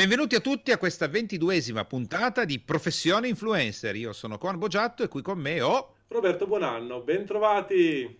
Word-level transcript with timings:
Benvenuti 0.00 0.34
a 0.34 0.40
tutti 0.40 0.72
a 0.72 0.78
questa 0.78 1.08
ventiduesima 1.08 1.84
puntata 1.84 2.46
di 2.46 2.58
Professione 2.58 3.28
Influencer. 3.28 3.94
Io 3.96 4.14
sono 4.14 4.38
Con 4.38 4.56
Boggiatto 4.56 5.02
e 5.02 5.08
qui 5.08 5.20
con 5.20 5.38
me 5.38 5.60
ho... 5.60 5.96
Roberto 6.08 6.46
Buonanno, 6.46 7.02
bentrovati! 7.02 8.18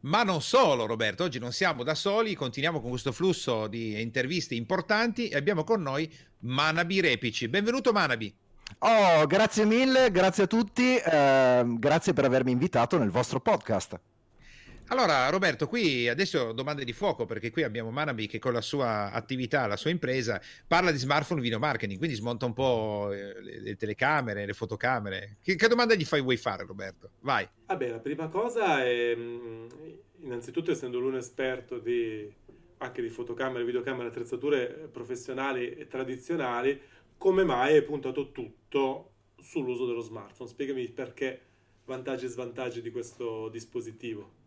Ma 0.00 0.22
non 0.22 0.40
solo 0.40 0.86
Roberto, 0.86 1.24
oggi 1.24 1.38
non 1.38 1.52
siamo 1.52 1.82
da 1.82 1.94
soli, 1.94 2.34
continuiamo 2.34 2.80
con 2.80 2.88
questo 2.88 3.12
flusso 3.12 3.66
di 3.66 4.00
interviste 4.00 4.54
importanti 4.54 5.28
e 5.28 5.36
abbiamo 5.36 5.62
con 5.62 5.82
noi 5.82 6.10
Manabi 6.38 7.02
Repici. 7.02 7.48
Benvenuto 7.48 7.92
Manabi! 7.92 8.34
Oh, 8.78 9.26
grazie 9.26 9.66
mille, 9.66 10.10
grazie 10.10 10.44
a 10.44 10.46
tutti, 10.46 10.96
eh, 10.96 11.64
grazie 11.66 12.14
per 12.14 12.24
avermi 12.24 12.50
invitato 12.50 12.96
nel 12.96 13.10
vostro 13.10 13.40
podcast. 13.40 14.00
Allora, 14.90 15.28
Roberto, 15.30 15.68
qui 15.68 16.08
adesso 16.08 16.50
domande 16.50 16.84
di 16.84 16.92
fuoco, 16.92 17.24
perché 17.24 17.52
qui 17.52 17.62
abbiamo 17.62 17.92
Manabi 17.92 18.26
che 18.26 18.40
con 18.40 18.52
la 18.52 18.60
sua 18.60 19.12
attività, 19.12 19.68
la 19.68 19.76
sua 19.76 19.90
impresa, 19.90 20.42
parla 20.66 20.90
di 20.90 20.98
smartphone 20.98 21.40
video 21.40 21.60
marketing, 21.60 21.96
quindi 21.96 22.16
smonta 22.16 22.44
un 22.44 22.52
po' 22.52 23.12
eh, 23.12 23.40
le, 23.40 23.60
le 23.60 23.76
telecamere, 23.76 24.44
le 24.44 24.52
fotocamere. 24.52 25.36
Che, 25.40 25.54
che, 25.54 25.68
domanda 25.68 25.94
gli 25.94 26.04
fai 26.04 26.20
vuoi 26.20 26.36
fare, 26.36 26.66
Roberto? 26.66 27.10
Vai. 27.20 27.48
Vabbè, 27.66 27.88
la 27.88 28.00
prima 28.00 28.26
cosa 28.26 28.84
è, 28.84 29.14
mm, 29.14 29.66
innanzitutto, 30.22 30.72
essendo 30.72 30.98
lui 30.98 31.10
un 31.10 31.18
esperto 31.18 31.78
di, 31.78 32.28
anche 32.78 33.00
di 33.00 33.10
fotocamere, 33.10 33.64
videocamere, 33.64 34.08
attrezzature 34.08 34.88
professionali 34.90 35.70
e 35.70 35.86
tradizionali, 35.86 36.80
come 37.16 37.44
mai 37.44 37.74
hai 37.74 37.84
puntato 37.84 38.32
tutto 38.32 39.12
sull'uso 39.38 39.86
dello 39.86 40.00
smartphone? 40.00 40.50
Spiegami 40.50 40.88
perché 40.88 41.40
vantaggi 41.84 42.24
e 42.24 42.28
svantaggi 42.28 42.82
di 42.82 42.90
questo 42.90 43.48
dispositivo. 43.50 44.39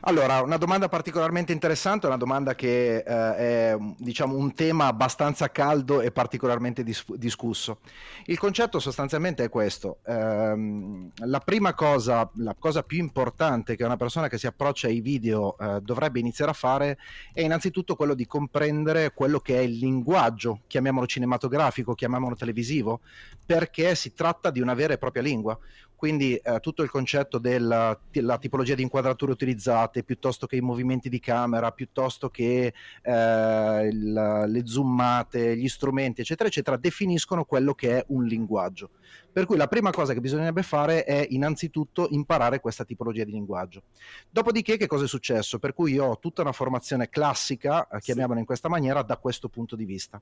Allora, 0.00 0.42
una 0.42 0.58
domanda 0.58 0.88
particolarmente 0.88 1.52
interessante, 1.52 2.06
una 2.06 2.16
domanda 2.16 2.54
che 2.54 2.96
eh, 2.96 3.04
è 3.04 3.76
diciamo, 3.98 4.36
un 4.36 4.54
tema 4.54 4.86
abbastanza 4.86 5.50
caldo 5.50 6.00
e 6.00 6.12
particolarmente 6.12 6.84
dis- 6.84 7.04
discusso. 7.14 7.78
Il 8.26 8.38
concetto 8.38 8.78
sostanzialmente 8.78 9.42
è 9.42 9.48
questo. 9.48 9.98
Ehm, 10.06 11.10
la 11.24 11.40
prima 11.40 11.74
cosa, 11.74 12.30
la 12.36 12.54
cosa 12.56 12.82
più 12.84 12.98
importante 12.98 13.74
che 13.74 13.84
una 13.84 13.96
persona 13.96 14.28
che 14.28 14.38
si 14.38 14.46
approccia 14.46 14.86
ai 14.86 15.00
video 15.00 15.56
eh, 15.58 15.80
dovrebbe 15.80 16.20
iniziare 16.20 16.52
a 16.52 16.54
fare 16.54 16.98
è 17.32 17.40
innanzitutto 17.42 17.96
quello 17.96 18.14
di 18.14 18.26
comprendere 18.26 19.12
quello 19.12 19.40
che 19.40 19.56
è 19.56 19.60
il 19.62 19.78
linguaggio, 19.78 20.60
chiamiamolo 20.68 21.06
cinematografico, 21.06 21.94
chiamiamolo 21.94 22.36
televisivo, 22.36 23.00
perché 23.44 23.96
si 23.96 24.12
tratta 24.14 24.50
di 24.50 24.60
una 24.60 24.74
vera 24.74 24.94
e 24.94 24.98
propria 24.98 25.22
lingua 25.22 25.58
quindi 26.02 26.34
eh, 26.34 26.58
tutto 26.58 26.82
il 26.82 26.90
concetto 26.90 27.38
della 27.38 27.96
tipologia 28.40 28.74
di 28.74 28.82
inquadrature 28.82 29.30
utilizzate 29.30 30.02
piuttosto 30.02 30.48
che 30.48 30.56
i 30.56 30.60
movimenti 30.60 31.08
di 31.08 31.20
camera, 31.20 31.70
piuttosto 31.70 32.28
che 32.28 32.74
eh, 33.02 33.88
il, 33.88 34.44
le 34.48 34.66
zoomate, 34.66 35.56
gli 35.56 35.68
strumenti, 35.68 36.22
eccetera, 36.22 36.48
eccetera, 36.48 36.76
definiscono 36.76 37.44
quello 37.44 37.72
che 37.74 37.98
è 37.98 38.04
un 38.08 38.24
linguaggio. 38.24 38.90
Per 39.32 39.46
cui 39.46 39.56
la 39.56 39.66
prima 39.66 39.90
cosa 39.90 40.12
che 40.12 40.20
bisognerebbe 40.20 40.62
fare 40.62 41.04
è 41.04 41.26
innanzitutto 41.30 42.08
imparare 42.10 42.60
questa 42.60 42.84
tipologia 42.84 43.24
di 43.24 43.32
linguaggio. 43.32 43.84
Dopodiché 44.28 44.76
che 44.76 44.86
cosa 44.86 45.04
è 45.04 45.08
successo? 45.08 45.58
Per 45.58 45.72
cui 45.72 45.92
io 45.92 46.04
ho 46.04 46.18
tutta 46.18 46.42
una 46.42 46.52
formazione 46.52 47.08
classica, 47.08 47.88
eh, 47.88 47.98
chiamiamola 47.98 48.40
in 48.40 48.44
questa 48.44 48.68
maniera, 48.68 49.02
da 49.02 49.16
questo 49.16 49.48
punto 49.48 49.74
di 49.74 49.86
vista. 49.86 50.20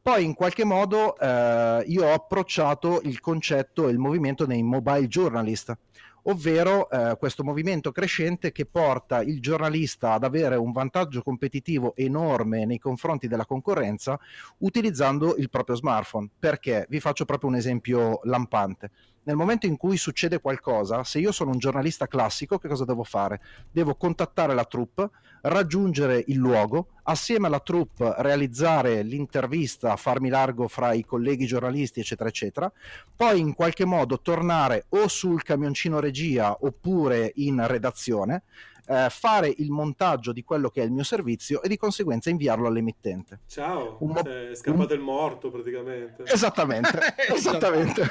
Poi 0.00 0.24
in 0.24 0.34
qualche 0.34 0.64
modo 0.64 1.18
eh, 1.18 1.84
io 1.86 2.04
ho 2.04 2.12
approcciato 2.12 3.00
il 3.04 3.20
concetto 3.20 3.88
e 3.88 3.92
il 3.92 3.98
movimento 3.98 4.46
nei 4.46 4.62
mobile 4.62 5.08
journalist 5.08 5.76
ovvero 6.24 6.88
eh, 6.90 7.16
questo 7.18 7.42
movimento 7.44 7.92
crescente 7.92 8.52
che 8.52 8.66
porta 8.66 9.22
il 9.22 9.40
giornalista 9.40 10.12
ad 10.12 10.24
avere 10.24 10.56
un 10.56 10.72
vantaggio 10.72 11.22
competitivo 11.22 11.94
enorme 11.96 12.64
nei 12.64 12.78
confronti 12.78 13.28
della 13.28 13.46
concorrenza 13.46 14.18
utilizzando 14.58 15.36
il 15.36 15.50
proprio 15.50 15.76
smartphone. 15.76 16.28
Perché? 16.38 16.86
Vi 16.88 17.00
faccio 17.00 17.24
proprio 17.24 17.50
un 17.50 17.56
esempio 17.56 18.20
lampante 18.24 18.90
nel 19.24 19.36
momento 19.36 19.66
in 19.66 19.76
cui 19.76 19.96
succede 19.96 20.40
qualcosa, 20.40 21.04
se 21.04 21.18
io 21.18 21.32
sono 21.32 21.50
un 21.50 21.58
giornalista 21.58 22.08
classico, 22.08 22.58
che 22.58 22.68
cosa 22.68 22.84
devo 22.84 23.04
fare? 23.04 23.40
Devo 23.70 23.94
contattare 23.94 24.54
la 24.54 24.64
troupe, 24.64 25.10
raggiungere 25.42 26.24
il 26.26 26.36
luogo, 26.36 26.88
assieme 27.04 27.46
alla 27.46 27.60
troupe 27.60 28.14
realizzare 28.18 29.02
l'intervista, 29.02 29.96
farmi 29.96 30.28
largo 30.28 30.68
fra 30.68 30.92
i 30.92 31.04
colleghi 31.04 31.46
giornalisti, 31.46 32.00
eccetera, 32.00 32.28
eccetera, 32.28 32.72
poi 33.14 33.40
in 33.40 33.54
qualche 33.54 33.84
modo 33.84 34.20
tornare 34.20 34.86
o 34.90 35.08
sul 35.08 35.42
camioncino 35.42 36.00
regia 36.00 36.56
oppure 36.60 37.32
in 37.36 37.64
redazione, 37.66 38.42
eh, 38.86 39.08
fare 39.10 39.52
il 39.56 39.70
montaggio 39.70 40.32
di 40.32 40.42
quello 40.42 40.68
che 40.68 40.82
è 40.82 40.84
il 40.84 40.90
mio 40.90 41.04
servizio 41.04 41.62
e 41.62 41.68
di 41.68 41.76
conseguenza 41.76 42.30
inviarlo 42.30 42.66
all'emittente. 42.66 43.40
Ciao, 43.46 43.96
un 44.00 44.10
mo- 44.10 44.20
è 44.22 44.54
scappato 44.54 44.92
un... 44.92 44.98
il 44.98 45.04
morto 45.04 45.50
praticamente. 45.50 46.24
Esattamente, 46.26 46.98
esattamente. 47.32 48.08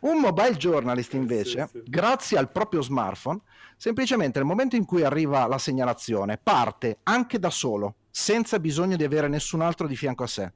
un 0.00 0.20
mobile 0.20 0.56
journalist 0.56 1.14
invece, 1.14 1.68
sì, 1.70 1.78
sì. 1.78 1.90
grazie 1.90 2.38
al 2.38 2.50
proprio 2.50 2.82
smartphone, 2.82 3.40
semplicemente 3.76 4.38
nel 4.38 4.46
momento 4.46 4.76
in 4.76 4.84
cui 4.84 5.02
arriva 5.02 5.46
la 5.46 5.58
segnalazione, 5.58 6.38
parte 6.42 6.98
anche 7.04 7.38
da 7.38 7.50
solo, 7.50 7.96
senza 8.10 8.58
bisogno 8.58 8.96
di 8.96 9.04
avere 9.04 9.28
nessun 9.28 9.60
altro 9.60 9.86
di 9.86 9.96
fianco 9.96 10.24
a 10.24 10.26
sé 10.26 10.52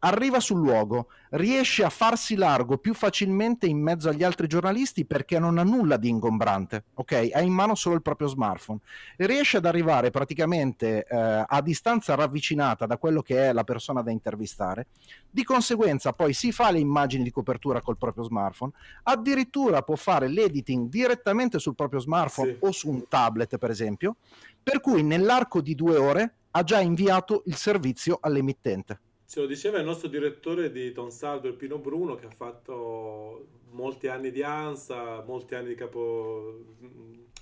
arriva 0.00 0.40
sul 0.40 0.58
luogo, 0.58 1.08
riesce 1.30 1.84
a 1.84 1.90
farsi 1.90 2.34
largo 2.34 2.78
più 2.78 2.94
facilmente 2.94 3.66
in 3.66 3.80
mezzo 3.80 4.08
agli 4.08 4.22
altri 4.22 4.46
giornalisti 4.46 5.04
perché 5.04 5.38
non 5.38 5.58
ha 5.58 5.62
nulla 5.62 5.96
di 5.96 6.08
ingombrante, 6.08 6.84
ok? 6.94 7.30
Ha 7.32 7.40
in 7.40 7.52
mano 7.52 7.74
solo 7.74 7.94
il 7.94 8.02
proprio 8.02 8.28
smartphone. 8.28 8.80
Riesce 9.16 9.56
ad 9.56 9.66
arrivare 9.66 10.10
praticamente 10.10 11.04
eh, 11.04 11.44
a 11.46 11.60
distanza 11.62 12.14
ravvicinata 12.14 12.86
da 12.86 12.98
quello 12.98 13.22
che 13.22 13.48
è 13.48 13.52
la 13.52 13.64
persona 13.64 14.02
da 14.02 14.10
intervistare. 14.10 14.88
Di 15.30 15.44
conseguenza 15.44 16.12
poi 16.12 16.32
si 16.32 16.52
fa 16.52 16.70
le 16.70 16.78
immagini 16.78 17.22
di 17.22 17.30
copertura 17.30 17.80
col 17.80 17.96
proprio 17.96 18.24
smartphone, 18.24 18.72
addirittura 19.04 19.82
può 19.82 19.96
fare 19.96 20.28
l'editing 20.28 20.88
direttamente 20.88 21.58
sul 21.58 21.74
proprio 21.74 22.00
smartphone 22.00 22.52
sì. 22.52 22.56
o 22.60 22.72
su 22.72 22.90
un 22.90 23.08
tablet, 23.08 23.56
per 23.58 23.70
esempio, 23.70 24.16
per 24.62 24.80
cui 24.80 25.02
nell'arco 25.02 25.60
di 25.60 25.74
due 25.74 25.96
ore 25.96 26.34
ha 26.52 26.62
già 26.62 26.80
inviato 26.80 27.42
il 27.46 27.56
servizio 27.56 28.18
all'emittente. 28.20 29.00
Ce 29.32 29.40
lo 29.40 29.46
diceva 29.46 29.78
il 29.78 29.86
nostro 29.86 30.08
direttore 30.08 30.70
di 30.70 30.92
Tonsaldo, 30.92 31.48
il 31.48 31.54
Pino 31.54 31.78
Bruno, 31.78 32.16
che 32.16 32.26
ha 32.26 32.30
fatto 32.30 33.46
molti 33.70 34.06
anni 34.06 34.30
di 34.30 34.42
ANSA, 34.42 35.24
molti 35.24 35.54
anni 35.54 35.68
di, 35.68 35.74
capo, 35.74 36.62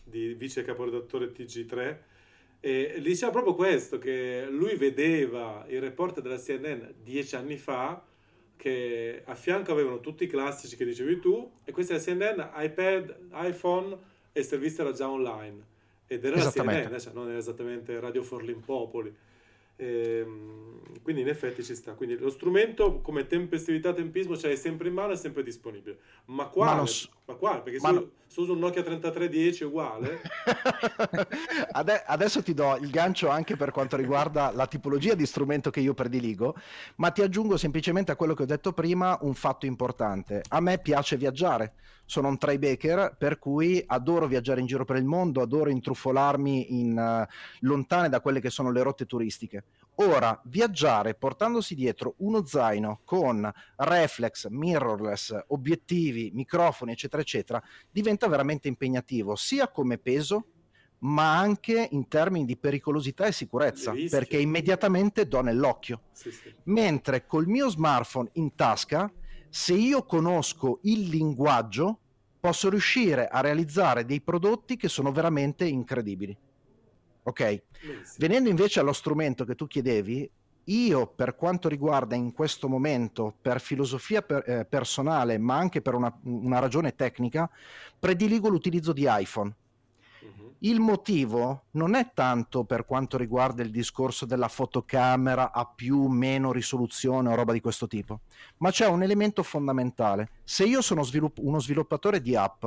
di 0.05 0.35
vice 0.35 0.63
caporedattore 0.63 1.33
TG3. 1.33 1.97
E 2.61 3.01
diceva 3.03 3.33
proprio 3.33 3.57
questo, 3.57 3.99
che 3.99 4.47
lui 4.49 4.77
vedeva 4.77 5.65
il 5.67 5.81
reporter 5.81 6.23
della 6.23 6.39
CNN 6.39 6.91
dieci 7.03 7.35
anni 7.35 7.57
fa, 7.57 8.01
che 8.55 9.23
a 9.25 9.35
fianco 9.35 9.73
avevano 9.73 9.99
tutti 9.99 10.23
i 10.23 10.29
classici 10.29 10.77
che 10.77 10.85
dicevi 10.85 11.19
tu, 11.19 11.55
e 11.65 11.73
questa 11.73 11.95
è 11.95 11.97
la 11.97 12.03
CNN, 12.05 12.41
iPad, 12.55 13.17
iPhone, 13.33 13.99
e 14.31 14.39
il 14.39 14.47
servizio 14.47 14.85
era 14.85 14.93
già 14.93 15.11
online. 15.11 15.67
Ed 16.07 16.25
era 16.25 16.37
la 16.37 16.53
CNN, 16.53 16.99
cioè 17.01 17.13
non 17.13 17.29
era 17.29 17.39
esattamente 17.39 17.99
Radio 17.99 18.23
Forlin 18.23 18.61
Popoli. 18.61 19.13
Ehm, 19.81 21.01
quindi 21.03 21.23
in 21.23 21.29
effetti 21.29 21.65
ci 21.65 21.75
sta. 21.75 21.95
Quindi 21.95 22.19
lo 22.19 22.31
strumento 22.31 23.01
come 23.01 23.27
tempestività, 23.27 23.93
tempismo, 23.93 24.37
cioè 24.37 24.53
è 24.53 24.57
sempre 24.57 24.89
in 24.89 24.95
mano 24.95 25.13
e 25.13 25.17
sempre 25.17 25.43
disponibile. 25.43 25.99
Ma 26.27 26.47
quale? 26.47 26.81
Ma, 26.81 26.87
so- 26.87 27.09
ma 27.25 27.35
quale? 27.35 27.63
Perché 27.63 27.81
ma 27.81 27.89
se, 27.89 27.95
no- 27.95 28.11
se, 28.27 28.41
uso 28.41 28.53
un 28.53 28.59
Nokia 28.59 28.83
3310 28.83 29.63
è 29.63 29.67
uguale. 29.67 30.21
Adesso 32.07 32.43
ti 32.43 32.53
do 32.53 32.77
il 32.77 32.91
gancio 32.91 33.29
anche 33.29 33.57
per 33.57 33.71
quanto 33.71 33.97
riguarda 33.97 34.53
la 34.53 34.67
tipologia 34.67 35.15
di 35.15 35.25
strumento 35.25 35.71
che 35.71 35.81
io 35.81 35.95
prediligo, 35.95 36.55
ma 36.97 37.11
ti 37.11 37.23
aggiungo 37.23 37.57
semplicemente 37.57 38.13
a 38.13 38.17
quello 38.17 38.35
che 38.35 38.43
ho 38.43 38.47
detto 38.47 38.73
prima 38.73 39.17
un 39.23 39.35
fatto 39.35 39.65
importante. 39.65 40.43
A 40.49 40.61
me 40.61 40.79
piace 40.79 41.17
viaggiare 41.17 41.73
sono 42.11 42.27
un 42.27 42.39
trybaker 42.39 43.15
per 43.17 43.39
cui 43.39 43.81
adoro 43.87 44.27
viaggiare 44.27 44.59
in 44.59 44.67
giro 44.67 44.85
per 44.85 44.97
il 44.97 45.05
mondo, 45.05 45.43
adoro 45.43 45.71
intrufolarmi 45.71 46.81
in, 46.81 46.99
uh, 46.99 47.25
lontane 47.61 48.09
da 48.09 48.21
quelle 48.21 48.41
che 48.41 48.51
sono 48.51 48.73
le 48.73 48.83
rotte 48.83 49.07
turistiche. 49.07 49.63
Ora, 50.01 50.39
viaggiare 50.47 51.15
portandosi 51.15 51.77
dietro 51.77 52.15
uno 52.19 52.45
zaino 52.45 53.03
con 53.05 53.49
reflex, 53.77 54.49
mirrorless, 54.49 55.45
obiettivi, 55.49 56.33
microfoni, 56.35 56.91
eccetera, 56.91 57.23
eccetera, 57.23 57.63
diventa 57.89 58.27
veramente 58.27 58.67
impegnativo, 58.67 59.37
sia 59.37 59.69
come 59.69 59.97
peso, 59.97 60.47
ma 61.03 61.39
anche 61.39 61.91
in 61.93 62.09
termini 62.09 62.45
di 62.45 62.57
pericolosità 62.57 63.27
e 63.27 63.33
sicurezza, 63.33 63.95
perché 64.11 64.37
immediatamente 64.37 65.29
do 65.29 65.43
nell'occhio. 65.43 66.01
Sì, 66.11 66.33
sì. 66.33 66.53
Mentre 66.65 67.25
col 67.27 67.47
mio 67.47 67.69
smartphone 67.69 68.31
in 68.33 68.57
tasca 68.57 69.09
se 69.51 69.75
io 69.75 70.05
conosco 70.05 70.79
il 70.83 71.09
linguaggio, 71.09 71.99
posso 72.41 72.71
riuscire 72.71 73.29
a 73.29 73.41
realizzare 73.41 74.07
dei 74.07 74.21
prodotti 74.21 74.77
che 74.77 74.89
sono 74.89 75.13
veramente 75.13 75.67
incredibili. 75.67 76.37
Ok? 77.25 77.63
Venendo 78.17 78.49
invece 78.49 78.81
allo 78.81 78.95
strumento 78.95 79.45
che 79.45 79.55
tu 79.55 79.67
chiedevi, 79.67 80.31
io 80.65 81.07
per 81.07 81.37
quanto 81.37 81.69
riguarda 81.69 82.15
in 82.15 82.33
questo 82.33 82.69
momento, 82.69 83.35
per 83.41 83.61
filosofia 83.61 84.23
per, 84.23 84.49
eh, 84.49 84.65
personale, 84.65 85.37
ma 85.37 85.57
anche 85.57 85.83
per 85.83 85.95
una, 85.95 86.17
una, 86.25 86.59
ragione 86.61 86.95
tecnica, 86.95 87.51
prediligo 87.99 88.49
l'utilizzo 88.49 88.93
di 88.93 89.07
iPhone. 89.09 89.55
Uh-huh. 90.21 90.55
Il 90.61 90.81
motivo 90.81 91.65
non 91.73 91.95
è 91.95 92.13
tanto 92.13 92.65
per 92.65 92.85
quanto 92.85 93.17
riguarda 93.17 93.63
il 93.63 93.71
discorso 93.71 94.27
della 94.27 94.49
fotocamera 94.49 95.53
a 95.53 95.65
più 95.65 96.05
o 96.05 96.09
meno 96.09 96.53
risoluzione 96.53 97.31
o 97.31 97.35
roba 97.35 97.53
di 97.53 97.61
questo 97.61 97.87
tipo, 97.87 98.21
ma 98.59 98.71
c'è 98.71 98.87
un 98.87 99.03
elemento 99.03 99.43
fondamentale. 99.43 100.29
Se 100.45 100.65
io 100.65 100.83
sono 100.83 101.03
svilupp- 101.03 101.39
uno 101.39 101.61
sviluppatore 101.61 102.21
di 102.21 102.37
app 102.37 102.67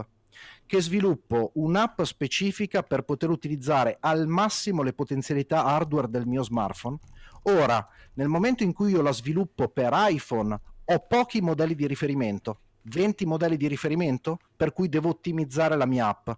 che 0.65 0.81
sviluppo 0.81 1.51
un'app 1.55 2.01
specifica 2.01 2.81
per 2.81 3.03
poter 3.03 3.29
utilizzare 3.29 3.97
al 3.99 4.27
massimo 4.27 4.81
le 4.81 4.93
potenzialità 4.93 5.63
hardware 5.63 6.09
del 6.09 6.25
mio 6.25 6.43
smartphone, 6.43 6.97
ora 7.43 7.87
nel 8.13 8.27
momento 8.27 8.63
in 8.63 8.73
cui 8.73 8.91
io 8.91 9.01
la 9.01 9.11
sviluppo 9.11 9.67
per 9.67 9.91
iPhone 9.93 10.59
ho 10.85 10.99
pochi 11.07 11.41
modelli 11.41 11.75
di 11.75 11.87
riferimento, 11.87 12.59
20 12.83 13.25
modelli 13.25 13.57
di 13.57 13.67
riferimento 13.67 14.39
per 14.55 14.73
cui 14.73 14.89
devo 14.89 15.09
ottimizzare 15.09 15.75
la 15.75 15.85
mia 15.85 16.07
app 16.07 16.29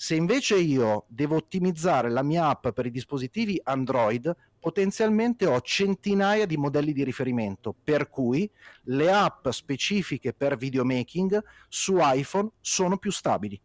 se 0.00 0.14
invece 0.14 0.56
io 0.56 1.04
devo 1.08 1.36
ottimizzare 1.36 2.08
la 2.08 2.22
mia 2.22 2.48
app 2.48 2.68
per 2.68 2.86
i 2.86 2.90
dispositivi 2.90 3.60
Android, 3.62 4.34
potenzialmente 4.58 5.44
ho 5.44 5.60
centinaia 5.60 6.46
di 6.46 6.56
modelli 6.56 6.94
di 6.94 7.04
riferimento, 7.04 7.74
per 7.84 8.08
cui 8.08 8.50
le 8.84 9.12
app 9.12 9.50
specifiche 9.50 10.32
per 10.32 10.56
videomaking 10.56 11.44
su 11.68 11.98
iPhone 11.98 12.48
sono 12.62 12.96
più 12.96 13.12
stabili. 13.12 13.60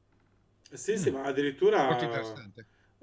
Sì, 0.74 0.98
sì, 0.98 1.10
ma 1.10 1.24
addirittura 1.24 1.88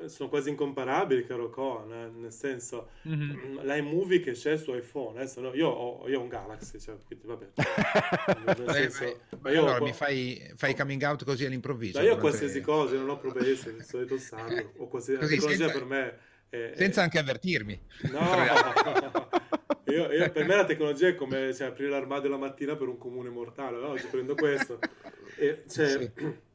sono 0.08 0.28
quasi 0.28 0.50
incomparabili, 0.50 1.26
caro 1.26 1.50
Coan, 1.50 1.93
eh? 1.93 2.10
nel 2.14 2.32
senso, 2.32 2.90
mm-hmm. 3.08 3.60
l'iMovie 3.60 4.20
che 4.20 4.32
c'è 4.32 4.56
su 4.56 4.75
iPhone, 4.75 5.19
adesso 5.19 5.40
no, 5.40 5.54
io, 5.54 5.69
ho, 5.69 6.08
io, 6.08 6.19
ho, 6.19 6.22
un 6.22 6.28
Galaxy, 6.28 6.78
cioè, 6.78 6.96
quindi 7.06 7.26
vabbè. 7.26 7.46
nel 8.56 8.70
senso, 8.70 9.04
io 9.04 9.19
allora 9.44 9.81
ho, 9.81 9.84
mi 9.84 9.93
fai, 9.93 10.50
fai 10.54 10.75
coming 10.75 11.02
out 11.02 11.25
così 11.25 11.44
all'improvviso? 11.44 11.99
Ma 11.99 12.04
io 12.04 12.14
ho 12.14 12.19
qualsiasi 12.19 12.58
te... 12.58 12.64
cosa, 12.64 12.94
non 12.96 13.08
ho 13.10 13.19
problemi, 13.19 13.50
il 13.50 13.84
solito 13.84 14.19
santo, 14.19 14.72
o 14.78 14.88
qualsiasi 14.88 15.37
così, 15.37 15.56
senza, 15.56 15.72
per 15.72 15.84
me... 15.84 16.19
È, 16.49 16.72
senza 16.76 17.00
è... 17.00 17.04
anche 17.04 17.19
avvertirmi. 17.19 17.81
No, 18.10 18.20
io, 19.93 20.12
io, 20.12 20.31
per 20.31 20.46
me 20.46 20.56
la 20.56 20.64
tecnologia 20.64 21.08
è 21.08 21.14
come 21.14 21.54
cioè, 21.54 21.69
aprire 21.69 21.90
l'armadio 21.90 22.28
la 22.28 22.37
mattina 22.37 22.76
per 22.76 22.88
un 22.88 22.99
comune 22.99 23.31
mortale, 23.31 23.78
no? 23.78 23.88
oggi 23.88 24.06
prendo 24.10 24.34
questo. 24.34 24.78
E, 25.37 25.64
cioè, 25.69 25.88
sì 25.88 26.50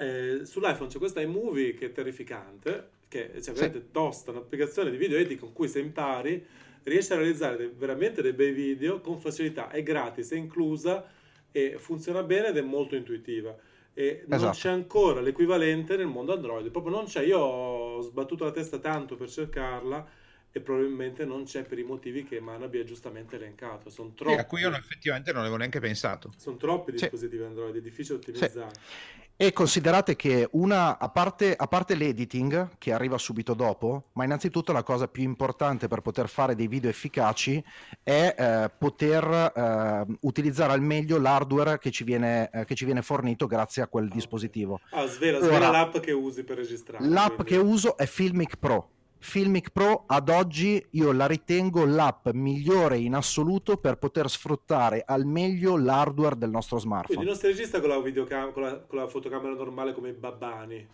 eh, 0.00 0.44
sull'iPhone 0.44 0.88
c'è 0.88 0.98
questa 0.98 1.20
iMovie 1.20 1.74
che 1.74 1.86
è 1.86 1.92
terrificante, 1.92 2.88
che 3.08 3.32
è 3.32 3.40
cioè, 3.40 3.52
veramente 3.52 3.86
sì. 3.86 3.92
tosta, 3.92 4.30
un'applicazione 4.30 4.90
di 4.90 4.96
video 4.96 5.18
editing 5.18 5.40
con 5.40 5.52
cui 5.52 5.68
se 5.68 5.80
impari 5.80 6.44
riesci 6.84 7.12
a 7.12 7.16
realizzare 7.16 7.56
dei, 7.56 7.70
veramente 7.76 8.22
dei 8.22 8.32
bei 8.32 8.52
video 8.52 9.00
con 9.00 9.20
facilità, 9.20 9.68
è 9.68 9.82
gratis, 9.82 10.30
è 10.30 10.36
inclusa 10.36 11.06
e 11.52 11.76
funziona 11.78 12.22
bene 12.22 12.48
ed 12.48 12.56
è 12.56 12.62
molto 12.62 12.96
intuitiva. 12.96 13.54
E 13.92 14.24
esatto. 14.24 14.44
non 14.44 14.52
c'è 14.52 14.70
ancora 14.70 15.20
l'equivalente 15.20 15.96
nel 15.96 16.06
mondo 16.06 16.32
Android, 16.32 16.70
proprio 16.70 16.94
non 16.94 17.04
c'è. 17.04 17.22
Io 17.22 17.38
ho 17.38 18.00
sbattuto 18.00 18.44
la 18.44 18.52
testa 18.52 18.78
tanto 18.78 19.16
per 19.16 19.28
cercarla 19.28 20.06
e 20.52 20.60
probabilmente 20.60 21.24
non 21.24 21.44
c'è 21.44 21.62
per 21.62 21.78
i 21.78 21.84
motivi 21.84 22.24
che 22.24 22.40
Manabi 22.40 22.80
ha 22.80 22.84
giustamente 22.84 23.36
elencato. 23.36 23.88
Sono 23.88 24.12
troppi. 24.14 24.38
a 24.38 24.44
cui 24.46 24.60
io 24.60 24.74
effettivamente 24.74 25.32
non 25.32 25.42
avevo 25.42 25.56
neanche 25.56 25.80
pensato. 25.80 26.32
Sono 26.36 26.56
troppi 26.56 26.92
dispositivi 26.92 27.42
sì. 27.42 27.48
Android, 27.48 27.76
è 27.76 27.80
difficile 27.80 28.16
ottimizzare. 28.16 28.70
Sì. 28.74 29.28
E 29.42 29.54
considerate 29.54 30.16
che 30.16 30.46
una, 30.52 30.98
a 30.98 31.08
parte, 31.08 31.54
a 31.56 31.66
parte, 31.66 31.94
l'editing 31.94 32.76
che 32.76 32.92
arriva 32.92 33.16
subito 33.16 33.54
dopo, 33.54 34.10
ma 34.12 34.24
innanzitutto 34.24 34.70
la 34.70 34.82
cosa 34.82 35.08
più 35.08 35.22
importante 35.22 35.88
per 35.88 36.02
poter 36.02 36.28
fare 36.28 36.54
dei 36.54 36.66
video 36.68 36.90
efficaci 36.90 37.64
è 38.02 38.34
eh, 38.36 38.70
poter 38.76 39.24
eh, 39.56 40.18
utilizzare 40.20 40.74
al 40.74 40.82
meglio 40.82 41.18
l'hardware 41.18 41.78
che 41.78 41.90
ci, 41.90 42.04
viene, 42.04 42.50
eh, 42.52 42.66
che 42.66 42.74
ci 42.74 42.84
viene 42.84 43.00
fornito 43.00 43.46
grazie 43.46 43.80
a 43.80 43.86
quel 43.86 44.08
ah, 44.10 44.14
dispositivo. 44.14 44.78
Ah, 44.90 45.06
svela, 45.06 45.38
svela 45.38 45.56
Ora, 45.56 45.70
l'app 45.70 45.96
che 46.00 46.12
usi 46.12 46.44
per 46.44 46.58
registrare. 46.58 47.08
L'app 47.08 47.36
quindi. 47.36 47.52
che 47.52 47.56
uso 47.56 47.96
è 47.96 48.04
Filmic 48.04 48.58
Pro 48.58 48.90
Filmic 49.22 49.70
Pro 49.70 50.04
ad 50.06 50.30
oggi 50.30 50.84
io 50.92 51.12
la 51.12 51.26
ritengo 51.26 51.84
l'app 51.84 52.28
migliore 52.32 52.96
in 52.96 53.14
assoluto 53.14 53.76
per 53.76 53.96
poter 53.96 54.30
sfruttare 54.30 55.04
al 55.06 55.26
meglio 55.26 55.76
l'hardware 55.76 56.38
del 56.38 56.48
nostro 56.48 56.78
smartphone. 56.78 57.18
Quindi 57.18 57.26
non 57.26 57.36
si 57.36 57.46
registra 57.46 57.80
con 57.80 57.90
la, 57.90 58.00
videocam- 58.00 58.52
con 58.52 58.62
la, 58.62 58.78
con 58.78 58.98
la 58.98 59.06
fotocamera 59.06 59.54
normale 59.54 59.92
come 59.92 60.08
i 60.08 60.12
babbani. 60.12 60.88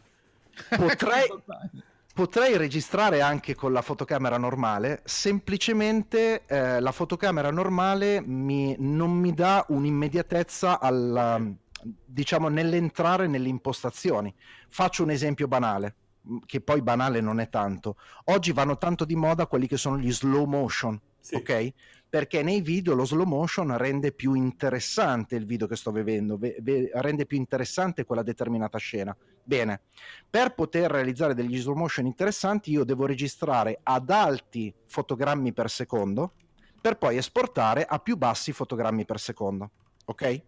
Potrei, 0.76 1.32
potrei 2.12 2.56
registrare 2.56 3.20
anche 3.20 3.54
con 3.54 3.72
la 3.72 3.82
fotocamera 3.82 4.38
normale, 4.38 5.02
semplicemente 5.04 6.46
eh, 6.46 6.80
la 6.80 6.92
fotocamera 6.92 7.52
normale 7.52 8.20
mi, 8.20 8.74
non 8.80 9.12
mi 9.12 9.34
dà 9.34 9.64
un'immediatezza 9.68 10.80
al, 10.80 11.54
diciamo, 12.04 12.48
nell'entrare 12.48 13.28
nelle 13.28 13.48
impostazioni. 13.48 14.34
Faccio 14.68 15.04
un 15.04 15.10
esempio 15.10 15.46
banale 15.46 15.94
che 16.44 16.60
poi 16.60 16.82
banale 16.82 17.20
non 17.20 17.40
è 17.40 17.48
tanto. 17.48 17.96
Oggi 18.24 18.52
vanno 18.52 18.78
tanto 18.78 19.04
di 19.04 19.16
moda 19.16 19.46
quelli 19.46 19.66
che 19.66 19.76
sono 19.76 19.98
gli 19.98 20.12
slow 20.12 20.44
motion, 20.44 21.00
sì. 21.18 21.36
ok? 21.36 21.72
Perché 22.08 22.42
nei 22.42 22.60
video 22.60 22.94
lo 22.94 23.04
slow 23.04 23.26
motion 23.26 23.76
rende 23.76 24.12
più 24.12 24.34
interessante 24.34 25.36
il 25.36 25.44
video 25.44 25.66
che 25.66 25.76
sto 25.76 25.90
vedendo, 25.90 26.36
ve- 26.36 26.56
ve- 26.60 26.90
rende 26.94 27.26
più 27.26 27.36
interessante 27.36 28.04
quella 28.04 28.22
determinata 28.22 28.78
scena. 28.78 29.16
Bene, 29.42 29.82
per 30.28 30.54
poter 30.54 30.90
realizzare 30.90 31.34
degli 31.34 31.58
slow 31.58 31.76
motion 31.76 32.06
interessanti 32.06 32.70
io 32.70 32.84
devo 32.84 33.06
registrare 33.06 33.80
ad 33.82 34.10
alti 34.10 34.72
fotogrammi 34.86 35.52
per 35.52 35.70
secondo 35.70 36.32
per 36.80 36.98
poi 36.98 37.16
esportare 37.16 37.84
a 37.84 37.98
più 37.98 38.16
bassi 38.16 38.52
fotogrammi 38.52 39.04
per 39.04 39.18
secondo, 39.18 39.70
ok? 40.04 40.42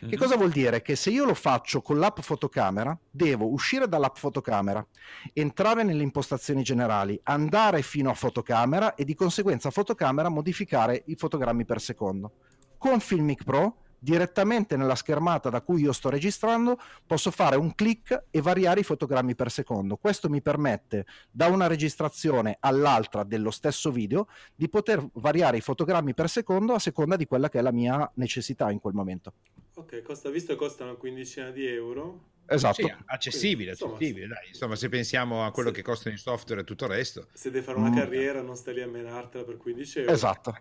Mm-hmm. 0.00 0.10
Che 0.10 0.16
cosa 0.16 0.36
vuol 0.36 0.50
dire? 0.50 0.82
Che 0.82 0.96
se 0.96 1.10
io 1.10 1.24
lo 1.24 1.34
faccio 1.34 1.80
con 1.80 1.98
l'app 1.98 2.18
fotocamera, 2.20 2.98
devo 3.10 3.50
uscire 3.50 3.88
dall'app 3.88 4.16
fotocamera, 4.16 4.86
entrare 5.32 5.82
nelle 5.82 6.02
impostazioni 6.02 6.62
generali, 6.62 7.18
andare 7.24 7.82
fino 7.82 8.10
a 8.10 8.14
fotocamera 8.14 8.94
e 8.94 9.04
di 9.04 9.14
conseguenza 9.14 9.68
a 9.68 9.70
fotocamera 9.70 10.28
modificare 10.28 11.02
i 11.06 11.16
fotogrammi 11.16 11.64
per 11.64 11.80
secondo. 11.80 12.32
Con 12.76 13.00
Filmic 13.00 13.44
Pro 13.44 13.83
direttamente 14.04 14.76
nella 14.76 14.94
schermata 14.94 15.48
da 15.48 15.62
cui 15.62 15.80
io 15.80 15.92
sto 15.92 16.10
registrando 16.10 16.78
posso 17.06 17.30
fare 17.30 17.56
un 17.56 17.74
clic 17.74 18.26
e 18.30 18.40
variare 18.42 18.80
i 18.80 18.84
fotogrammi 18.84 19.34
per 19.34 19.50
secondo. 19.50 19.96
Questo 19.96 20.28
mi 20.28 20.42
permette 20.42 21.06
da 21.30 21.46
una 21.46 21.66
registrazione 21.66 22.58
all'altra 22.60 23.24
dello 23.24 23.50
stesso 23.50 23.90
video 23.90 24.28
di 24.54 24.68
poter 24.68 25.02
variare 25.14 25.56
i 25.56 25.62
fotogrammi 25.62 26.12
per 26.12 26.28
secondo 26.28 26.74
a 26.74 26.78
seconda 26.78 27.16
di 27.16 27.24
quella 27.24 27.48
che 27.48 27.58
è 27.58 27.62
la 27.62 27.72
mia 27.72 28.08
necessità 28.16 28.70
in 28.70 28.78
quel 28.78 28.92
momento. 28.92 29.32
Ok, 29.76 30.02
costa, 30.02 30.28
visto 30.28 30.52
che 30.52 30.58
costano 30.58 30.90
una 30.90 30.98
quindicina 30.98 31.50
di 31.50 31.66
euro, 31.66 32.32
Esatto. 32.46 32.86
Sì, 32.86 32.94
accessibile, 33.06 33.72
accessibile 33.72 34.24
insomma, 34.24 34.46
insomma, 34.48 34.76
se 34.76 34.88
pensiamo 34.88 35.44
a 35.44 35.50
quello 35.50 35.70
se, 35.70 35.76
che 35.76 35.82
costano 35.82 36.14
i 36.14 36.18
software 36.18 36.60
e 36.60 36.64
tutto 36.64 36.84
il 36.84 36.90
resto. 36.90 37.28
Se 37.32 37.50
devi 37.50 37.64
fare 37.64 37.78
una 37.78 37.90
mm. 37.90 37.96
carriera 37.96 38.42
non 38.42 38.56
stai 38.56 38.74
lì 38.74 38.82
a 38.82 38.88
menartela 38.88 39.44
per 39.44 39.56
15 39.56 39.98
euro. 40.00 40.12
Esatto. 40.12 40.56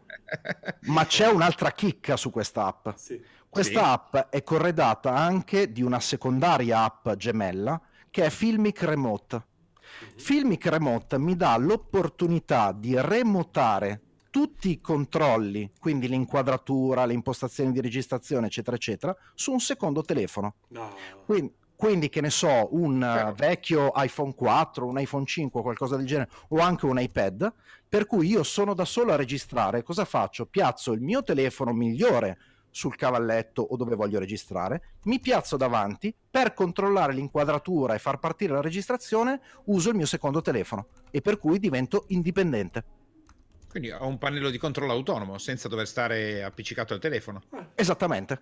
Ma 0.82 1.06
c'è 1.06 1.28
un'altra 1.28 1.72
chicca 1.72 2.16
su 2.16 2.30
questa 2.30 2.66
app. 2.66 2.90
Sì. 2.96 3.22
Questa 3.50 3.80
sì. 3.80 3.86
app 3.86 4.16
è 4.30 4.44
corredata 4.44 5.14
anche 5.14 5.72
di 5.72 5.82
una 5.82 6.00
secondaria 6.00 6.84
app 6.84 7.10
gemella 7.12 7.80
che 8.10 8.26
è 8.26 8.30
Filmic 8.30 8.84
Remote. 8.84 9.36
Mm-hmm. 9.36 10.18
Filmic 10.18 10.66
Remote 10.68 11.20
mi 11.20 11.36
dà 11.36 11.58
l'opportunità 11.58 12.72
di 12.72 12.96
remotare 13.00 14.02
tutti 14.34 14.72
i 14.72 14.82
controlli, 14.82 15.72
quindi 15.80 16.08
l'inquadratura, 16.08 17.06
le 17.06 17.14
impostazioni 17.14 17.72
di 17.72 17.82
registrazione, 17.82 18.48
eccetera, 18.48 18.76
eccetera, 18.76 19.16
su 19.36 19.52
un 19.52 19.60
secondo 19.60 20.02
telefono. 20.02 20.56
No. 20.70 20.96
Quindi, 21.24 21.54
quindi, 21.76 22.10
che 22.10 22.22
ne 22.22 22.30
so, 22.30 22.70
un 22.72 23.02
uh, 23.02 23.34
vecchio 23.34 23.92
iPhone 23.96 24.34
4, 24.34 24.88
un 24.88 25.00
iPhone 25.00 25.26
5, 25.26 25.62
qualcosa 25.62 25.96
del 25.98 26.06
genere, 26.06 26.30
o 26.50 26.60
anche 26.60 26.86
un 26.86 27.00
iPad, 27.00 27.52
per 27.88 28.06
cui 28.06 28.28
io 28.28 28.44
sono 28.44 28.74
da 28.74 28.86
solo 28.86 29.12
a 29.14 29.16
registrare, 29.16 29.84
cosa 29.84 30.06
faccio? 30.06 30.46
Piazzo 30.46 30.94
il 30.94 31.02
mio 31.02 31.24
telefono 31.24 31.74
migliore 31.74 32.38
sul 32.74 32.96
cavalletto 32.96 33.62
o 33.62 33.78
dove 33.78 33.96
voglio 33.96 34.18
registrare, 34.18 34.96
mi 35.04 35.20
piazzo 35.20 35.58
davanti 35.58 36.14
per 36.30 36.54
controllare 36.54 37.14
l'inquadratura 37.14 37.94
e 37.94 38.00
far 38.00 38.18
partire 38.18 38.54
la 38.54 38.62
registrazione, 38.62 39.40
uso 39.66 39.90
il 39.90 39.96
mio 39.96 40.08
secondo 40.08 40.42
telefono 40.42 40.88
e 41.12 41.22
per 41.22 41.38
cui 41.38 41.60
divento 41.60 42.06
indipendente. 42.08 42.84
Quindi 43.70 43.92
ho 43.92 44.08
un 44.08 44.18
pannello 44.18 44.50
di 44.50 44.58
controllo 44.58 44.92
autonomo 44.92 45.38
senza 45.38 45.68
dover 45.68 45.88
stare 45.88 46.44
appiccicato 46.44 46.94
al 46.94 47.00
telefono. 47.00 47.44
Esattamente. 47.76 48.42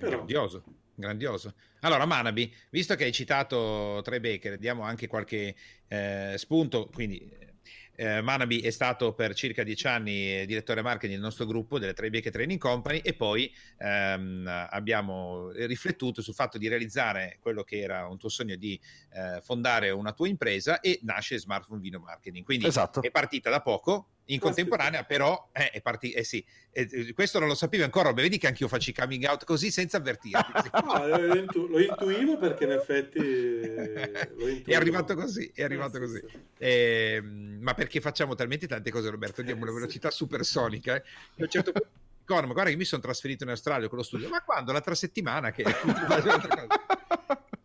Eh, 0.00 0.08
grandioso, 0.08 0.62
grandioso. 0.94 1.54
Allora, 1.80 2.06
Manabi, 2.06 2.52
visto 2.70 2.94
che 2.94 3.04
hai 3.04 3.12
citato 3.12 4.00
Trey 4.04 4.20
Baker, 4.20 4.58
diamo 4.58 4.82
anche 4.82 5.06
qualche 5.06 5.54
eh, 5.88 6.34
spunto. 6.36 6.88
Quindi, 6.92 7.50
eh, 7.94 8.20
Manabi 8.22 8.60
è 8.60 8.70
stato 8.70 9.12
per 9.12 9.34
circa 9.34 9.62
dieci 9.62 9.86
anni 9.86 10.46
direttore 10.46 10.82
marketing 10.82 11.12
del 11.12 11.22
nostro 11.22 11.44
gruppo 11.44 11.78
delle 11.78 11.92
Trey 11.92 12.10
Baker 12.10 12.32
Training 12.32 12.58
Company 12.58 12.98
e 12.98 13.12
poi 13.14 13.52
ehm, 13.78 14.66
abbiamo 14.70 15.50
riflettuto 15.50 16.22
sul 16.22 16.34
fatto 16.34 16.56
di 16.56 16.68
realizzare 16.68 17.38
quello 17.40 17.62
che 17.62 17.80
era 17.80 18.06
un 18.06 18.16
tuo 18.16 18.28
sogno 18.28 18.56
di 18.56 18.80
eh, 19.12 19.40
fondare 19.42 19.90
una 19.90 20.12
tua 20.12 20.28
impresa 20.28 20.80
e 20.80 21.00
nasce 21.02 21.38
Smartphone 21.38 21.80
Video 21.80 22.00
Marketing. 22.00 22.44
Quindi 22.44 22.66
esatto. 22.66 23.02
è 23.02 23.10
partita 23.10 23.50
da 23.50 23.60
poco, 23.60 24.08
in 24.32 24.40
contemporanea 24.40 25.04
però 25.04 25.48
eh, 25.52 25.70
è 25.70 25.80
partito 25.80 26.18
eh 26.18 26.24
sì. 26.24 26.44
Eh, 26.74 27.12
questo 27.12 27.38
non 27.38 27.48
lo 27.48 27.54
sapevi 27.54 27.82
ancora 27.82 28.12
vedi 28.12 28.38
che 28.38 28.46
anche 28.46 28.62
io 28.62 28.68
faccio 28.68 28.90
i 28.90 28.94
coming 28.94 29.24
out 29.24 29.44
così 29.44 29.70
senza 29.70 29.98
avvertirti. 29.98 30.70
No, 30.82 31.06
lo, 31.06 31.36
intu- 31.36 31.68
lo, 31.68 31.78
intuivo 31.78 32.38
perché 32.38 32.64
in 32.64 32.72
effetti 32.72 33.18
è 34.64 34.74
arrivato 34.74 35.14
così 35.14 35.50
è 35.54 35.62
arrivato 35.62 35.98
eh, 35.98 36.00
così. 36.00 36.18
sì, 36.18 36.26
sì. 36.30 36.40
Eh, 36.58 37.20
ma 37.22 37.74
perché 37.74 38.00
facciamo 38.00 38.34
talmente 38.34 38.66
tante 38.66 38.90
cose 38.90 39.10
Roberto? 39.10 39.40
Andiamo 39.40 39.62
a 39.62 39.64
una 39.64 39.78
velocità 39.78 40.10
supersonica 40.10 40.96
eh. 40.96 40.98
a 40.98 41.02
un 41.36 41.48
certo 41.48 41.72
punto 41.72 41.90
ma 42.32 42.40
guarda 42.40 42.70
che 42.70 42.76
mi 42.76 42.84
sono 42.84 43.02
trasferito 43.02 43.44
in 43.44 43.50
Australia 43.50 43.88
con 43.88 43.98
lo 43.98 44.04
studio 44.04 44.28
ma 44.28 44.40
quando? 44.42 44.72
l'altra 44.72 44.94
settimana 44.94 45.50
che 45.50 45.64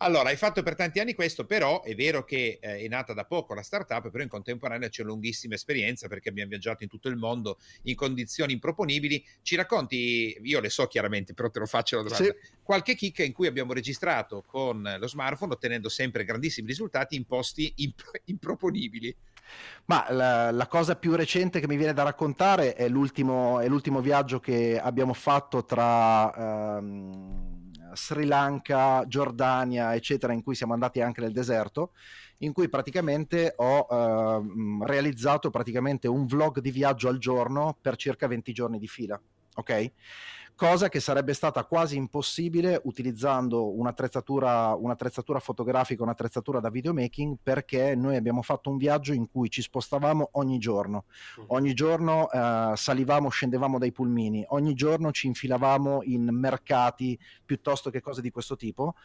Allora, 0.00 0.28
hai 0.28 0.36
fatto 0.36 0.62
per 0.62 0.76
tanti 0.76 1.00
anni 1.00 1.14
questo, 1.14 1.44
però 1.44 1.82
è 1.82 1.94
vero 1.96 2.22
che 2.22 2.58
eh, 2.60 2.78
è 2.78 2.88
nata 2.88 3.12
da 3.14 3.24
poco 3.24 3.54
la 3.54 3.62
startup, 3.62 4.10
però 4.10 4.22
in 4.22 4.28
contemporanea 4.28 4.88
c'è 4.88 5.02
lunghissima 5.02 5.54
esperienza 5.54 6.06
perché 6.06 6.28
abbiamo 6.28 6.50
viaggiato 6.50 6.84
in 6.84 6.88
tutto 6.88 7.08
il 7.08 7.16
mondo 7.16 7.58
in 7.82 7.96
condizioni 7.96 8.52
improponibili. 8.52 9.24
Ci 9.42 9.56
racconti, 9.56 10.38
io 10.40 10.60
le 10.60 10.70
so 10.70 10.86
chiaramente, 10.86 11.34
però 11.34 11.50
te 11.50 11.58
lo 11.58 11.66
faccio 11.66 11.96
la 11.96 12.02
domanda, 12.02 12.24
sì. 12.24 12.34
qualche 12.62 12.94
chicca 12.94 13.24
in 13.24 13.32
cui 13.32 13.48
abbiamo 13.48 13.72
registrato 13.72 14.44
con 14.46 14.96
lo 14.98 15.08
smartphone 15.08 15.54
ottenendo 15.54 15.88
sempre 15.88 16.24
grandissimi 16.24 16.68
risultati 16.68 17.16
in 17.16 17.24
posti 17.24 17.72
imp- 17.82 18.22
improponibili. 18.26 19.16
Ma 19.86 20.06
la, 20.10 20.50
la, 20.52 20.66
cosa 20.68 20.94
più 20.94 21.16
recente 21.16 21.58
che 21.58 21.66
mi 21.66 21.76
viene 21.76 21.94
da 21.94 22.04
raccontare 22.04 22.74
è 22.74 22.86
l'ultimo, 22.88 23.58
è 23.58 23.66
l'ultimo 23.66 24.00
viaggio 24.00 24.38
che 24.38 24.78
abbiamo 24.78 25.12
fatto 25.12 25.64
tra... 25.64 26.78
Um 26.78 27.57
Sri 27.98 28.26
Lanka, 28.26 29.04
Giordania, 29.08 29.94
eccetera, 29.94 30.32
in 30.32 30.42
cui 30.42 30.54
siamo 30.54 30.72
andati 30.72 31.00
anche 31.00 31.20
nel 31.20 31.32
deserto, 31.32 31.90
in 32.38 32.52
cui 32.52 32.68
praticamente 32.68 33.54
ho 33.56 33.86
eh, 33.90 34.86
realizzato 34.86 35.50
praticamente 35.50 36.06
un 36.06 36.24
vlog 36.26 36.60
di 36.60 36.70
viaggio 36.70 37.08
al 37.08 37.18
giorno 37.18 37.76
per 37.80 37.96
circa 37.96 38.28
20 38.28 38.52
giorni 38.52 38.78
di 38.78 38.86
fila. 38.86 39.20
Ok? 39.56 39.92
Cosa 40.58 40.88
che 40.88 40.98
sarebbe 40.98 41.34
stata 41.34 41.62
quasi 41.62 41.96
impossibile 41.96 42.80
utilizzando 42.82 43.78
un'attrezzatura, 43.78 44.74
un'attrezzatura 44.74 45.38
fotografica, 45.38 46.02
un'attrezzatura 46.02 46.58
da 46.58 46.68
videomaking, 46.68 47.36
perché 47.40 47.94
noi 47.94 48.16
abbiamo 48.16 48.42
fatto 48.42 48.68
un 48.68 48.76
viaggio 48.76 49.12
in 49.12 49.30
cui 49.30 49.50
ci 49.50 49.62
spostavamo 49.62 50.30
ogni 50.32 50.58
giorno. 50.58 51.04
Mm. 51.40 51.44
Ogni 51.46 51.74
giorno 51.74 52.28
eh, 52.28 52.72
salivamo, 52.74 53.28
scendevamo 53.28 53.78
dai 53.78 53.92
pulmini, 53.92 54.44
ogni 54.48 54.74
giorno 54.74 55.12
ci 55.12 55.28
infilavamo 55.28 56.00
in 56.02 56.28
mercati 56.32 57.16
piuttosto 57.44 57.88
che 57.90 58.00
cose 58.00 58.20
di 58.20 58.32
questo 58.32 58.56
tipo, 58.56 58.96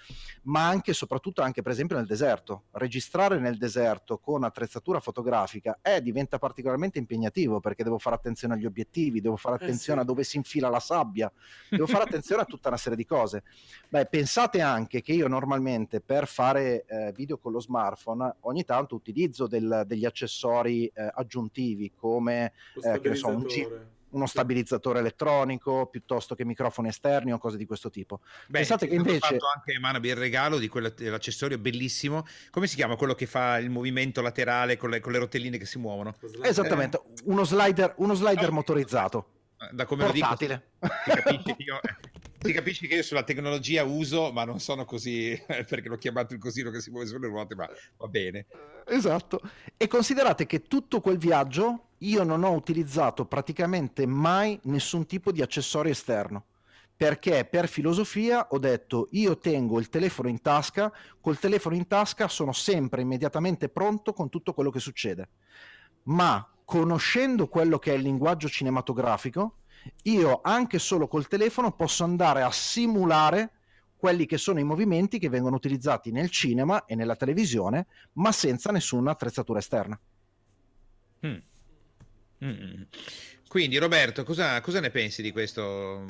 ma 0.45 0.67
anche 0.67 0.89
e 0.89 0.93
soprattutto 0.95 1.43
anche 1.43 1.62
per 1.62 1.72
esempio 1.72 1.98
nel 1.98 2.07
deserto. 2.07 2.63
Registrare 2.72 3.38
nel 3.38 3.60
deserto 3.60 4.17
con 4.17 4.43
attrezzatura 4.43 5.00
fotografica 5.00 5.77
è, 5.83 6.01
diventa 6.01 6.39
particolarmente 6.39 6.98
impegnativo 6.98 7.60
perché 7.60 7.83
devo 7.83 8.00
fare 8.00 8.15
attenzione 8.15 8.55
agli 8.55 8.65
obiettivi, 8.65 9.22
devo 9.22 9.38
fare 9.38 9.57
attenzione 9.57 10.00
eh 10.00 10.03
sì. 10.03 10.10
a 10.10 10.12
dove 10.12 10.24
si 10.24 10.38
infila 10.38 10.69
la 10.69 10.79
sabbia 10.79 11.31
devo 11.69 11.88
fare 11.88 12.03
attenzione 12.03 12.41
a 12.41 12.45
tutta 12.45 12.69
una 12.69 12.77
serie 12.77 12.97
di 12.97 13.05
cose. 13.05 13.43
Beh, 13.89 14.05
pensate 14.05 14.62
anche 14.62 15.01
che 15.01 15.13
io 15.13 15.27
normalmente 15.27 16.01
per 16.01 16.27
fare 16.27 16.85
eh, 16.85 17.12
video 17.13 17.38
con 17.38 17.51
lo 17.51 17.59
smartphone 17.59 18.35
ogni 18.41 18.63
tanto 18.63 18.95
utilizzo 18.95 19.47
del, 19.47 19.83
degli 19.85 20.05
accessori 20.05 20.85
eh, 20.85 21.12
aggiuntivi 21.13 21.91
come 21.95 22.53
eh, 22.81 23.00
che 23.00 23.09
ne 23.09 23.15
so, 23.15 23.27
un 23.27 23.43
G 23.43 23.67
uno 24.13 24.25
stabilizzatore 24.25 25.00
elettronico 25.00 25.88
piuttosto 25.88 26.35
che 26.35 26.45
microfoni 26.45 26.88
esterni 26.88 27.33
o 27.33 27.38
cose 27.38 27.57
di 27.57 27.65
questo 27.65 27.89
tipo. 27.89 28.21
Beh, 28.47 28.59
Pensate 28.59 28.88
che 28.88 28.95
invece. 28.95 29.17
Ho 29.17 29.19
fatto 29.19 29.45
anche 29.53 29.79
Manabi 29.79 30.09
il 30.09 30.15
regalo 30.15 30.57
di 30.57 30.67
quell'accessorio 30.67 31.57
bellissimo. 31.57 32.25
Come 32.50 32.67
si 32.67 32.75
chiama 32.75 32.95
quello 32.95 33.13
che 33.13 33.25
fa 33.25 33.57
il 33.57 33.69
movimento 33.69 34.21
laterale 34.21 34.77
con 34.77 34.89
le, 34.89 35.00
con 35.00 35.12
le 35.12 35.19
rotelline 35.19 35.57
che 35.57 35.65
si 35.65 35.77
muovono? 35.77 36.15
Esattamente, 36.41 37.01
uno 37.25 37.43
slider, 37.43 37.93
uno 37.97 38.13
slider 38.13 38.50
oh, 38.50 38.53
motorizzato 38.53 39.27
da 39.72 39.86
come 39.86 40.05
Portatile. 40.05 40.72
lo 40.79 40.89
dico, 40.89 41.00
ti 41.03 41.12
capisci, 41.22 41.55
che 41.55 41.63
io, 41.63 41.79
ti 42.38 42.51
capisci 42.51 42.88
che 42.88 42.96
io 42.96 43.03
sulla 43.03 43.24
tecnologia 43.24 43.84
uso, 43.84 44.32
ma 44.32 44.43
non 44.43 44.60
sono 44.60 44.86
così, 44.86 45.39
perché 45.48 45.89
l'ho 45.89 45.98
chiamato 45.98 46.34
il 46.34 46.39
cosino 46.39 46.72
che 46.72 46.82
si 46.82 46.89
muove 46.89 47.08
sulle 47.08 47.27
ruote, 47.27 47.55
ma 47.55 47.70
va 47.98 48.08
bene. 48.08 48.46
Esatto. 48.86 49.41
E 49.77 49.88
considerate 49.88 50.46
che 50.46 50.63
tutto 50.63 51.01
quel 51.01 51.17
viaggio 51.17 51.88
io 52.00 52.24
non 52.24 52.43
ho 52.43 52.51
utilizzato 52.51 53.25
praticamente 53.25 54.05
mai 54.05 54.60
nessun 54.63 55.05
tipo 55.05 55.32
di 55.32 55.41
accessorio 55.41 55.91
esterno. 55.91 56.46
Perché 56.96 57.43
per 57.46 57.67
filosofia 57.67 58.48
ho 58.50 58.60
detto 58.60 59.08
io 59.12 59.38
tengo 59.38 59.79
il 59.79 59.89
telefono 59.89 60.29
in 60.29 60.41
tasca, 60.41 60.91
col 61.20 61.39
telefono 61.39 61.75
in 61.75 61.88
tasca 61.88 62.27
sono 62.27 62.51
sempre 62.53 63.01
immediatamente 63.01 63.67
pronto 63.67 64.13
con 64.13 64.29
tutto 64.29 64.53
quello 64.53 64.70
che 64.70 64.79
succede. 64.79 65.27
Ma 66.03 66.52
conoscendo 66.65 67.48
quello 67.48 67.79
che 67.79 67.91
è 67.91 67.96
il 67.96 68.01
linguaggio 68.01 68.48
cinematografico, 68.48 69.58
io 70.03 70.41
anche 70.41 70.79
solo 70.79 71.08
col 71.08 71.27
telefono 71.27 71.74
posso 71.74 72.03
andare 72.03 72.41
a 72.41 72.51
simulare 72.51 73.51
quelli 73.98 74.25
che 74.25 74.38
sono 74.38 74.60
i 74.60 74.63
movimenti 74.63 75.17
che 75.17 75.29
vengono 75.29 75.55
utilizzati 75.55 76.12
nel 76.12 76.29
cinema 76.29 76.86
e 76.86 76.96
nella 76.96 77.15
televisione, 77.15 77.88
ma 78.13 78.32
senza 78.32 78.72
nessuna 78.72 79.12
attrezzatura 79.12 79.60
esterna. 79.60 80.00
Mm. 81.25 81.38
Mm. 82.43 82.82
Quindi 83.48 83.77
Roberto, 83.77 84.24
cosa, 84.24 84.60
cosa, 84.62 84.79
ne 84.79 84.89
pensi 84.89 85.22
di 85.22 85.32
questo, 85.32 86.03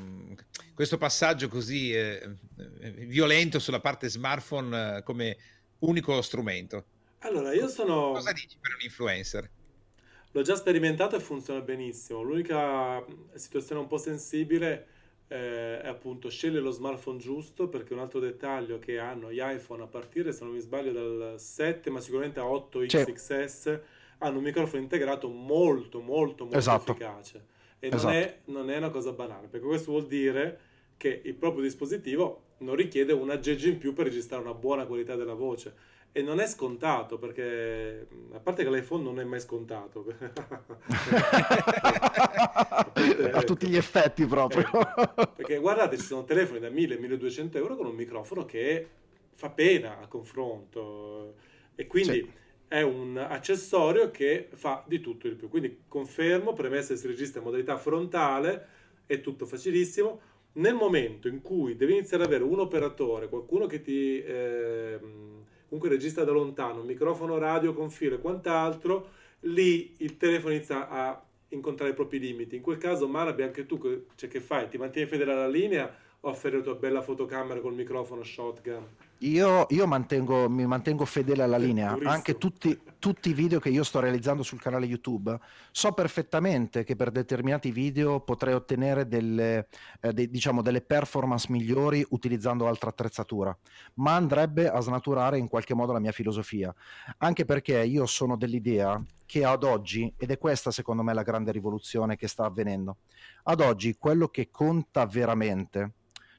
questo 0.73 0.97
passaggio 0.97 1.47
così 1.49 1.91
eh, 1.91 2.37
violento 3.05 3.59
sulla 3.59 3.81
parte 3.81 4.09
smartphone 4.09 4.97
eh, 4.97 5.03
come 5.03 5.37
unico 5.79 6.21
strumento? 6.21 6.85
Allora, 7.19 7.53
io 7.53 7.67
sono... 7.67 8.13
Cosa 8.13 8.31
dici 8.31 8.57
per 8.59 8.73
un 8.73 8.81
influencer? 8.81 9.49
L'ho 10.35 10.41
già 10.41 10.55
sperimentato 10.55 11.15
e 11.15 11.19
funziona 11.19 11.61
benissimo. 11.61 12.23
L'unica 12.23 13.05
situazione 13.35 13.81
un 13.81 13.87
po' 13.87 13.97
sensibile 13.97 14.87
eh, 15.27 15.79
è 15.79 15.87
appunto 15.87 16.27
scegliere 16.29 16.61
lo 16.61 16.71
smartphone 16.71 17.19
giusto 17.19 17.67
perché 17.67 17.93
un 17.93 17.99
altro 17.99 18.19
dettaglio 18.19 18.79
che 18.79 18.97
hanno 18.97 19.31
gli 19.31 19.39
iPhone 19.39 19.83
a 19.83 19.87
partire, 19.87 20.31
se 20.31 20.43
non 20.43 20.53
mi 20.53 20.59
sbaglio, 20.59 20.91
dal 20.91 21.39
7 21.39 21.89
ma 21.91 21.99
sicuramente 21.99 22.39
a 22.39 22.43
8XXS 22.45 23.79
hanno 24.19 24.37
un 24.37 24.43
microfono 24.43 24.81
integrato 24.81 25.27
molto 25.27 25.99
molto 25.99 26.45
molto 26.45 26.57
esatto. 26.57 26.91
efficace 26.91 27.45
e 27.79 27.87
esatto. 27.87 28.05
non, 28.05 28.13
è, 28.13 28.39
non 28.45 28.69
è 28.69 28.77
una 28.77 28.89
cosa 28.89 29.11
banale 29.11 29.47
perché 29.47 29.65
questo 29.65 29.91
vuol 29.91 30.07
dire 30.07 30.59
che 30.97 31.21
il 31.23 31.35
proprio 31.35 31.61
dispositivo 31.61 32.43
non 32.59 32.75
richiede 32.75 33.11
un 33.13 33.29
aggeggio 33.29 33.67
in 33.67 33.77
più 33.77 33.93
per 33.93 34.05
registrare 34.05 34.41
una 34.41 34.53
buona 34.53 34.85
qualità 34.85 35.15
della 35.15 35.33
voce 35.33 35.75
e 36.15 36.21
non 36.21 36.39
è 36.39 36.45
scontato 36.47 37.17
perché, 37.17 38.07
a 38.33 38.39
parte 38.39 38.63
che 38.63 38.69
l'iPhone 38.69 39.03
non 39.03 39.19
è 39.19 39.23
mai 39.23 39.39
scontato. 39.41 40.05
a 43.33 43.41
tutti 43.43 43.67
gli 43.67 43.75
effetti 43.75 44.25
proprio. 44.25 44.65
Eh, 44.69 45.27
perché 45.35 45.57
guardate, 45.57 45.97
ci 45.97 46.05
sono 46.05 46.23
telefoni 46.23 46.59
da 46.59 46.69
1000-1200 46.69 47.57
euro 47.57 47.75
con 47.75 47.87
un 47.87 47.95
microfono 47.95 48.45
che 48.45 48.87
fa 49.33 49.49
pena 49.49 49.99
a 49.99 50.07
confronto. 50.07 51.35
E 51.75 51.87
quindi... 51.87 52.13
Sì 52.13 52.41
è 52.73 52.81
un 52.81 53.17
accessorio 53.17 54.09
che 54.09 54.47
fa 54.51 54.83
di 54.87 54.99
tutto 54.99 55.27
di 55.27 55.35
più. 55.35 55.47
Quindi 55.47 55.83
confermo, 55.87 56.53
premessa 56.53 56.95
si 56.95 57.05
registra 57.05 57.37
in 57.37 57.45
modalità 57.45 57.77
frontale, 57.77 58.65
è 59.05 59.21
tutto 59.21 59.45
facilissimo. 59.45 60.19
Nel 60.53 60.73
momento 60.73 61.27
in 61.27 61.43
cui 61.43 61.75
devi 61.75 61.93
iniziare 61.93 62.23
ad 62.23 62.29
avere 62.29 62.43
un 62.43 62.57
operatore, 62.59 63.29
qualcuno 63.29 63.67
che 63.67 63.83
ti 63.83 64.19
eh, 64.23 64.99
comunque 65.73 65.89
registra 65.89 66.23
da 66.23 66.31
lontano, 66.31 66.83
microfono 66.83 67.39
radio 67.39 67.73
con 67.73 67.89
filo 67.89 68.13
e 68.13 68.19
quant'altro, 68.19 69.09
lì 69.41 69.95
il 69.97 70.17
telefono 70.17 70.53
inizia 70.53 70.87
a 70.87 71.19
incontrare 71.47 71.91
i 71.91 71.95
propri 71.95 72.19
limiti. 72.19 72.55
In 72.55 72.61
quel 72.61 72.77
caso, 72.77 73.07
Marabi, 73.07 73.41
anche 73.41 73.65
tu, 73.65 73.79
cioè, 74.13 74.29
che 74.29 74.39
fai? 74.39 74.69
Ti 74.69 74.77
mantieni 74.77 75.09
fedele 75.09 75.31
alla 75.31 75.47
linea 75.47 75.91
o 76.19 76.29
afferri 76.29 76.57
la 76.57 76.61
tua 76.61 76.75
bella 76.75 77.01
fotocamera 77.01 77.59
col 77.59 77.73
microfono 77.73 78.21
shotgun? 78.21 78.85
Io, 79.23 79.67
io 79.69 79.87
mantengo, 79.87 80.49
mi 80.49 80.65
mantengo 80.65 81.05
fedele 81.05 81.43
alla 81.43 81.55
linea, 81.55 81.97
anche 82.03 82.37
tutti, 82.37 82.77
tutti, 82.99 83.29
i 83.29 83.33
video 83.33 83.57
che 83.57 83.69
io 83.69 83.83
sto 83.85 84.01
realizzando 84.01 84.43
sul 84.43 84.59
canale 84.59 84.85
YouTube, 84.85 85.39
so 85.71 85.93
perfettamente 85.93 86.83
che 86.83 86.97
per 86.97 87.09
determinati 87.09 87.71
video 87.71 88.19
potrei 88.19 88.53
ottenere 88.53 89.07
delle, 89.07 89.69
eh, 90.01 90.11
de, 90.11 90.29
diciamo, 90.29 90.61
delle 90.61 90.81
performance 90.81 91.49
migliori 91.49 92.05
utilizzando 92.09 92.67
altra 92.67 92.89
attrezzatura, 92.89 93.57
ma 93.95 94.15
andrebbe 94.15 94.69
a 94.69 94.81
snaturare 94.81 95.37
in 95.37 95.47
qualche 95.47 95.73
modo 95.73 95.93
la 95.93 95.99
mia 95.99 96.11
filosofia, 96.11 96.75
anche 97.19 97.45
perché 97.45 97.81
io 97.81 98.05
sono 98.05 98.35
dell'idea 98.35 99.01
che 99.25 99.45
ad 99.45 99.63
oggi, 99.63 100.13
ed 100.17 100.31
è 100.31 100.37
questa 100.37 100.69
secondo 100.69 101.01
me 101.01 101.13
la 101.13 101.23
grande 101.23 101.53
rivoluzione 101.53 102.17
che 102.17 102.27
sta 102.27 102.43
avvenendo, 102.43 102.97
ad 103.43 103.61
oggi 103.61 103.95
quello 103.97 104.27
che 104.27 104.49
conta 104.49 105.05
veramente 105.05 105.93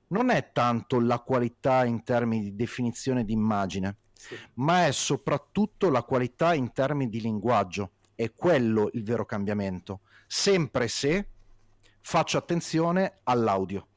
non 0.08 0.30
è 0.30 0.50
tanto 0.52 1.00
la 1.00 1.20
qualità 1.20 1.84
in 1.84 2.02
termini 2.02 2.44
di 2.44 2.54
definizione 2.54 3.24
di 3.24 3.32
immagine, 3.32 3.96
sì. 4.12 4.36
ma 4.54 4.86
è 4.86 4.92
soprattutto 4.92 5.90
la 5.90 6.02
qualità 6.02 6.54
in 6.54 6.72
termini 6.72 7.10
di 7.10 7.20
linguaggio. 7.20 7.92
È 8.14 8.32
quello 8.32 8.90
il 8.92 9.02
vero 9.02 9.24
cambiamento, 9.24 10.00
sempre 10.26 10.88
se 10.88 11.28
faccio 12.00 12.38
attenzione 12.38 13.20
all'audio. 13.24 13.88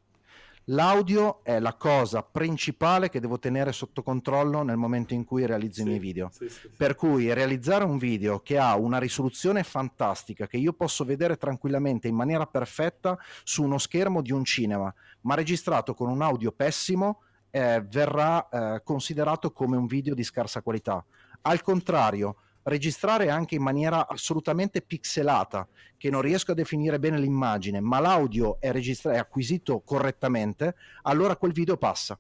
L'audio 0.70 1.46
è 1.46 1.60
la 1.60 1.76
cosa 1.76 2.24
principale 2.24 3.10
che 3.10 3.22
devo 3.22 3.40
tenere 3.40 3.72
sotto 3.72 4.04
controllo 4.04 4.64
nel 4.64 4.76
momento 4.76 5.14
in 5.14 5.24
cui 5.24 5.46
realizzo 5.46 5.76
sì, 5.76 5.82
i 5.84 5.86
miei 5.86 6.00
video. 6.00 6.30
Sì, 6.34 6.50
sì, 6.50 6.70
per 6.76 6.96
cui 6.96 7.32
realizzare 7.32 7.86
un 7.86 7.98
video 7.98 8.42
che 8.42 8.58
ha 8.58 8.76
una 8.76 8.98
risoluzione 8.98 9.64
fantastica, 9.64 10.46
che 10.46 10.58
io 10.58 10.74
posso 10.74 11.06
vedere 11.06 11.38
tranquillamente 11.38 12.10
in 12.10 12.16
maniera 12.16 12.46
perfetta 12.46 13.18
su 13.46 13.64
uno 13.64 13.78
schermo 13.78 14.22
di 14.22 14.34
un 14.34 14.44
cinema, 14.44 14.94
ma 15.22 15.36
registrato 15.36 15.94
con 15.94 16.10
un 16.10 16.22
audio 16.22 16.52
pessimo, 16.52 17.22
eh, 17.50 17.82
verrà 17.90 18.50
eh, 18.50 18.82
considerato 18.84 19.54
come 19.54 19.78
un 19.78 19.86
video 19.86 20.14
di 20.14 20.24
scarsa 20.24 20.62
qualità. 20.62 21.02
Al 21.44 21.62
contrario, 21.62 22.40
registrare 22.68 23.30
anche 23.30 23.56
in 23.56 23.62
maniera 23.62 24.08
assolutamente 24.08 24.82
pixelata, 24.82 25.68
che 25.98 26.10
non 26.10 26.22
riesco 26.22 26.52
a 26.52 26.56
definire 26.56 27.00
bene 27.00 27.20
l'immagine, 27.20 27.80
ma 27.80 28.00
l'audio 28.00 28.60
è, 28.60 28.72
registra- 28.72 29.14
è 29.14 29.18
acquisito 29.18 29.82
correttamente, 29.82 30.76
allora 31.04 31.36
quel 31.38 31.54
video 31.54 31.78
passa. 31.78 32.20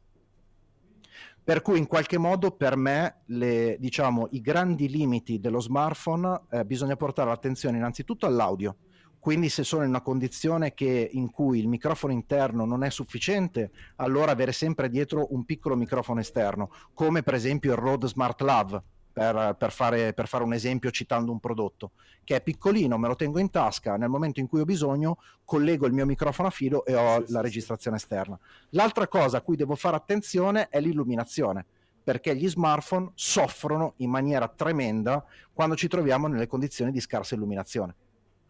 Per 1.43 1.61
cui 1.61 1.77
in 1.77 1.87
qualche 1.87 2.17
modo 2.17 2.51
per 2.51 2.75
me 2.75 3.21
le, 3.27 3.77
diciamo, 3.79 4.27
i 4.31 4.41
grandi 4.41 4.89
limiti 4.89 5.39
dello 5.39 5.61
smartphone 5.61 6.41
eh, 6.49 6.65
bisogna 6.65 6.97
portare 6.97 7.29
l'attenzione 7.29 7.77
innanzitutto 7.77 8.25
all'audio. 8.25 8.77
Quindi 9.19 9.49
se 9.49 9.63
sono 9.63 9.83
in 9.83 9.89
una 9.89 10.01
condizione 10.01 10.73
che, 10.73 11.09
in 11.11 11.31
cui 11.31 11.59
il 11.59 11.67
microfono 11.67 12.13
interno 12.13 12.65
non 12.65 12.83
è 12.83 12.89
sufficiente, 12.89 13.71
allora 13.97 14.31
avere 14.31 14.51
sempre 14.51 14.89
dietro 14.89 15.27
un 15.33 15.45
piccolo 15.45 15.75
microfono 15.75 16.19
esterno, 16.19 16.69
come 16.93 17.23
per 17.23 17.33
esempio 17.33 17.71
il 17.71 17.77
Rode 17.77 18.07
Smart 18.07 18.41
Lav, 18.41 18.81
per, 19.17 19.55
per, 19.57 19.71
fare, 19.71 20.13
per, 20.13 20.27
fare, 20.27 20.43
un 20.43 20.53
esempio 20.53 20.91
citando 20.91 21.31
un 21.31 21.39
prodotto, 21.39 21.93
che 22.23 22.35
è 22.35 22.41
piccolino, 22.41 22.99
me 22.99 23.07
lo 23.07 23.15
tengo 23.15 23.39
in 23.39 23.49
tasca, 23.49 23.97
nel 23.97 24.09
momento 24.09 24.39
in 24.39 24.47
cui 24.47 24.59
ho 24.59 24.65
bisogno 24.65 25.17
collego 25.43 25.87
il 25.87 25.93
mio 25.93 26.05
microfono 26.05 26.49
a 26.49 26.51
filo 26.51 26.85
e 26.85 26.93
ho 26.93 27.25
sì, 27.25 27.31
la 27.31 27.39
sì, 27.39 27.43
registrazione 27.43 27.97
sì. 27.97 28.03
esterna. 28.03 28.37
L'altra 28.69 29.07
cosa 29.07 29.37
a 29.37 29.41
cui 29.41 29.55
devo 29.55 29.73
fare 29.73 29.95
attenzione 29.95 30.69
è 30.69 30.79
l'illuminazione, 30.79 31.65
perché 32.03 32.35
gli 32.35 32.47
smartphone 32.47 33.09
soffrono 33.15 33.93
in 33.97 34.11
maniera 34.11 34.47
tremenda 34.47 35.25
quando 35.51 35.75
ci 35.75 35.87
troviamo 35.87 36.27
nelle 36.27 36.45
condizioni 36.45 36.91
di 36.91 36.99
scarsa 36.99 37.33
illuminazione. 37.33 37.95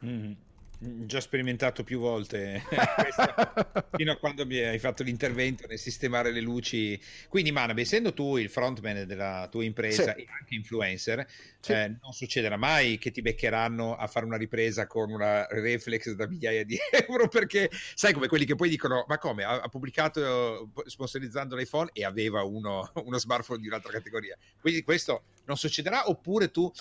Mm-hmm. 0.03 0.31
Già 0.79 1.19
sperimentato 1.19 1.83
più 1.83 1.97
volte 1.97 2.61
fino 3.97 4.11
a 4.11 4.15
quando 4.17 4.45
mi 4.45 4.59
hai 4.59 4.77
fatto 4.77 5.01
l'intervento 5.01 5.65
nel 5.65 5.79
sistemare 5.79 6.31
le 6.31 6.39
luci. 6.39 6.99
Quindi, 7.29 7.51
Manabe, 7.51 7.81
essendo 7.81 8.13
tu 8.13 8.37
il 8.37 8.47
frontman 8.47 9.07
della 9.07 9.47
tua 9.49 9.63
impresa 9.63 10.13
sì. 10.13 10.21
e 10.21 10.27
anche 10.39 10.53
influencer, 10.53 11.25
sì. 11.59 11.71
eh, 11.71 11.95
non 11.99 12.13
succederà 12.13 12.57
mai 12.57 12.99
che 12.99 13.09
ti 13.09 13.23
beccheranno 13.23 13.95
a 13.95 14.05
fare 14.05 14.27
una 14.27 14.37
ripresa 14.37 14.85
con 14.85 15.09
una 15.09 15.47
reflex 15.49 16.11
da 16.11 16.27
migliaia 16.27 16.63
di 16.63 16.77
euro 17.07 17.27
perché 17.27 17.71
sai 17.95 18.13
come 18.13 18.27
quelli 18.27 18.45
che 18.45 18.53
poi 18.53 18.69
dicono: 18.69 19.03
Ma 19.07 19.17
come 19.17 19.45
ha, 19.45 19.59
ha 19.59 19.69
pubblicato 19.69 20.71
sponsorizzando 20.85 21.55
l'iPhone 21.55 21.89
e 21.91 22.05
aveva 22.05 22.43
uno, 22.43 22.91
uno 23.03 23.17
smartphone 23.17 23.61
di 23.61 23.67
un'altra 23.67 23.93
categoria. 23.93 24.37
Quindi, 24.61 24.83
questo 24.83 25.23
non 25.45 25.57
succederà, 25.57 26.07
oppure 26.07 26.51
tu 26.51 26.71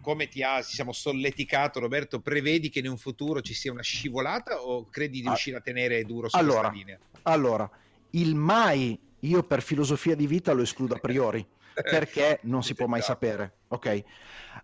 come 0.00 0.28
ti 0.28 0.42
ha, 0.42 0.62
siamo 0.62 0.92
solleticato 0.92 1.80
Roberto, 1.80 2.20
prevedi 2.20 2.68
che 2.68 2.80
in 2.80 2.88
un 2.88 2.98
futuro 2.98 3.40
ci 3.40 3.54
sia 3.54 3.72
una 3.72 3.82
scivolata 3.82 4.62
o 4.62 4.88
credi 4.88 5.20
di 5.20 5.26
ah, 5.26 5.30
riuscire 5.30 5.56
a 5.56 5.60
tenere 5.60 6.04
duro 6.04 6.28
sulla 6.28 6.42
allora, 6.42 6.68
linea? 6.70 6.98
Allora, 7.22 7.70
il 8.10 8.34
mai 8.34 8.98
io 9.20 9.42
per 9.42 9.62
filosofia 9.62 10.14
di 10.14 10.26
vita 10.26 10.52
lo 10.52 10.62
escludo 10.62 10.94
a 10.94 10.98
priori 11.00 11.46
perché 11.72 12.40
non 12.42 12.62
si 12.62 12.74
può 12.74 12.86
mai 12.86 13.00
sapere, 13.00 13.58
ok? 13.68 14.04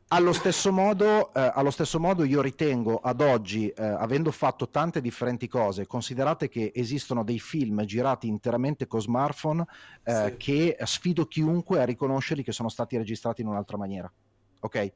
Allo 0.08 0.32
stesso 0.32 0.72
modo, 0.72 1.32
eh, 1.32 1.50
allo 1.54 1.70
stesso 1.70 1.98
modo 1.98 2.24
io 2.24 2.42
ritengo 2.42 2.98
ad 2.98 3.20
oggi, 3.20 3.68
eh, 3.68 3.82
avendo 3.82 4.30
fatto 4.30 4.68
tante 4.68 5.00
differenti 5.00 5.48
cose, 5.48 5.86
considerate 5.86 6.48
che 6.48 6.72
esistono 6.74 7.24
dei 7.24 7.38
film 7.38 7.84
girati 7.84 8.26
interamente 8.26 8.86
con 8.86 9.00
smartphone 9.00 9.64
eh, 10.02 10.26
sì. 10.30 10.36
che 10.36 10.76
sfido 10.84 11.26
chiunque 11.26 11.80
a 11.80 11.84
riconoscerli 11.84 12.42
che 12.42 12.52
sono 12.52 12.68
stati 12.68 12.96
registrati 12.96 13.40
in 13.42 13.48
un'altra 13.48 13.76
maniera, 13.76 14.12
ok? 14.60 14.92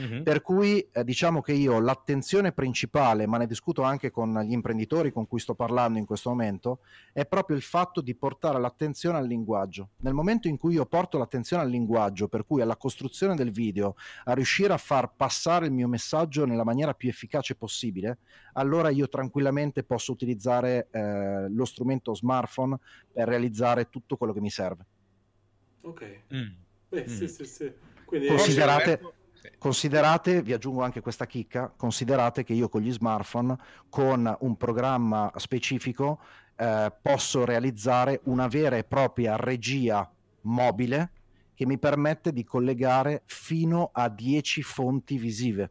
Mm-hmm. 0.00 0.22
Per 0.22 0.40
cui 0.40 0.80
eh, 0.92 1.04
diciamo 1.04 1.40
che 1.40 1.52
io 1.52 1.78
l'attenzione 1.78 2.52
principale, 2.52 3.26
ma 3.26 3.38
ne 3.38 3.46
discuto 3.46 3.82
anche 3.82 4.10
con 4.10 4.38
gli 4.40 4.52
imprenditori 4.52 5.12
con 5.12 5.26
cui 5.26 5.38
sto 5.38 5.54
parlando 5.54 5.98
in 5.98 6.04
questo 6.04 6.30
momento, 6.30 6.80
è 7.12 7.26
proprio 7.26 7.56
il 7.56 7.62
fatto 7.62 8.00
di 8.00 8.14
portare 8.14 8.58
l'attenzione 8.58 9.18
al 9.18 9.26
linguaggio. 9.26 9.90
Nel 9.98 10.14
momento 10.14 10.48
in 10.48 10.56
cui 10.56 10.74
io 10.74 10.86
porto 10.86 11.18
l'attenzione 11.18 11.62
al 11.62 11.70
linguaggio, 11.70 12.28
per 12.28 12.44
cui 12.44 12.60
alla 12.60 12.76
costruzione 12.76 13.34
del 13.34 13.50
video, 13.50 13.94
a 14.24 14.32
riuscire 14.32 14.72
a 14.72 14.78
far 14.78 15.12
passare 15.14 15.66
il 15.66 15.72
mio 15.72 15.88
messaggio 15.88 16.44
nella 16.44 16.64
maniera 16.64 16.94
più 16.94 17.08
efficace 17.08 17.54
possibile, 17.54 18.18
allora 18.54 18.88
io 18.88 19.08
tranquillamente 19.08 19.84
posso 19.84 20.12
utilizzare 20.12 20.88
eh, 20.90 21.48
lo 21.48 21.64
strumento 21.64 22.14
smartphone 22.14 22.78
per 23.12 23.28
realizzare 23.28 23.88
tutto 23.88 24.16
quello 24.16 24.32
che 24.32 24.40
mi 24.40 24.50
serve. 24.50 24.86
Ok. 25.82 26.20
Mm. 26.34 26.48
Beh, 26.88 27.04
mm. 27.04 27.06
sì, 27.06 27.28
sì, 27.28 27.44
sì. 27.44 27.72
Quindi 28.04 28.28
considerate 28.28 29.00
Considerate, 29.58 30.42
vi 30.42 30.54
aggiungo 30.54 30.82
anche 30.82 31.00
questa 31.00 31.26
chicca, 31.26 31.72
considerate 31.76 32.44
che 32.44 32.54
io 32.54 32.68
con 32.68 32.80
gli 32.80 32.92
smartphone, 32.92 33.56
con 33.90 34.36
un 34.40 34.56
programma 34.56 35.30
specifico, 35.36 36.20
eh, 36.56 36.92
posso 37.02 37.44
realizzare 37.44 38.20
una 38.24 38.46
vera 38.48 38.76
e 38.76 38.84
propria 38.84 39.36
regia 39.36 40.10
mobile 40.42 41.10
che 41.54 41.66
mi 41.66 41.78
permette 41.78 42.32
di 42.32 42.44
collegare 42.44 43.22
fino 43.26 43.90
a 43.92 44.08
10 44.08 44.62
fonti 44.62 45.18
visive. 45.18 45.70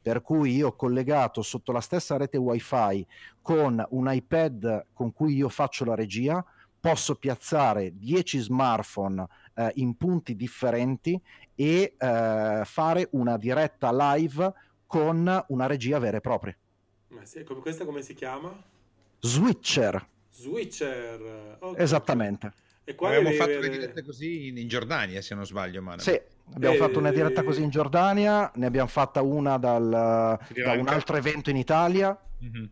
Per 0.00 0.20
cui 0.20 0.56
io 0.56 0.68
ho 0.68 0.76
collegato 0.76 1.40
sotto 1.40 1.72
la 1.72 1.80
stessa 1.80 2.18
rete 2.18 2.36
wifi 2.36 3.06
con 3.40 3.84
un 3.90 4.12
iPad 4.12 4.86
con 4.92 5.12
cui 5.12 5.34
io 5.34 5.48
faccio 5.48 5.86
la 5.86 5.94
regia, 5.94 6.44
posso 6.78 7.14
piazzare 7.14 7.96
10 7.96 8.38
smartphone 8.40 9.26
eh, 9.54 9.72
in 9.76 9.96
punti 9.96 10.36
differenti 10.36 11.18
e 11.54 11.94
eh, 11.98 12.62
fare 12.64 13.08
una 13.12 13.36
diretta 13.36 14.14
live 14.14 14.52
con 14.86 15.44
una 15.48 15.66
regia 15.66 15.98
vera 15.98 16.18
e 16.18 16.20
propria. 16.20 16.56
Ma 17.08 17.24
sì, 17.24 17.42
come, 17.44 17.60
questa 17.60 17.84
come 17.84 18.02
si 18.02 18.14
chiama? 18.14 18.52
Switcher. 19.20 20.06
Switcher. 20.30 21.56
Okay. 21.60 21.82
Esattamente. 21.82 22.52
E 22.84 22.94
qua 22.94 23.08
Abbiamo 23.08 23.30
fatto 23.30 23.58
le 23.60 23.70
dirette 23.70 24.02
così 24.02 24.48
in, 24.48 24.58
in, 24.58 24.68
Giordania, 24.68 25.22
se 25.22 25.34
non 25.34 25.46
sbaglio. 25.46 25.80
Mano. 25.80 26.00
Sì, 26.00 26.20
abbiamo 26.52 26.74
e... 26.74 26.78
fatto 26.78 26.98
una 26.98 27.10
diretta 27.10 27.42
così 27.42 27.62
in 27.62 27.70
Giordania, 27.70 28.50
ne 28.56 28.66
abbiamo 28.66 28.88
fatta 28.88 29.22
una 29.22 29.56
dal, 29.56 29.88
da 29.88 30.72
un 30.72 30.88
altro 30.88 31.16
evento 31.16 31.48
in 31.48 31.56
Italia. 31.56 32.18
Mm-hmm. 32.44 32.64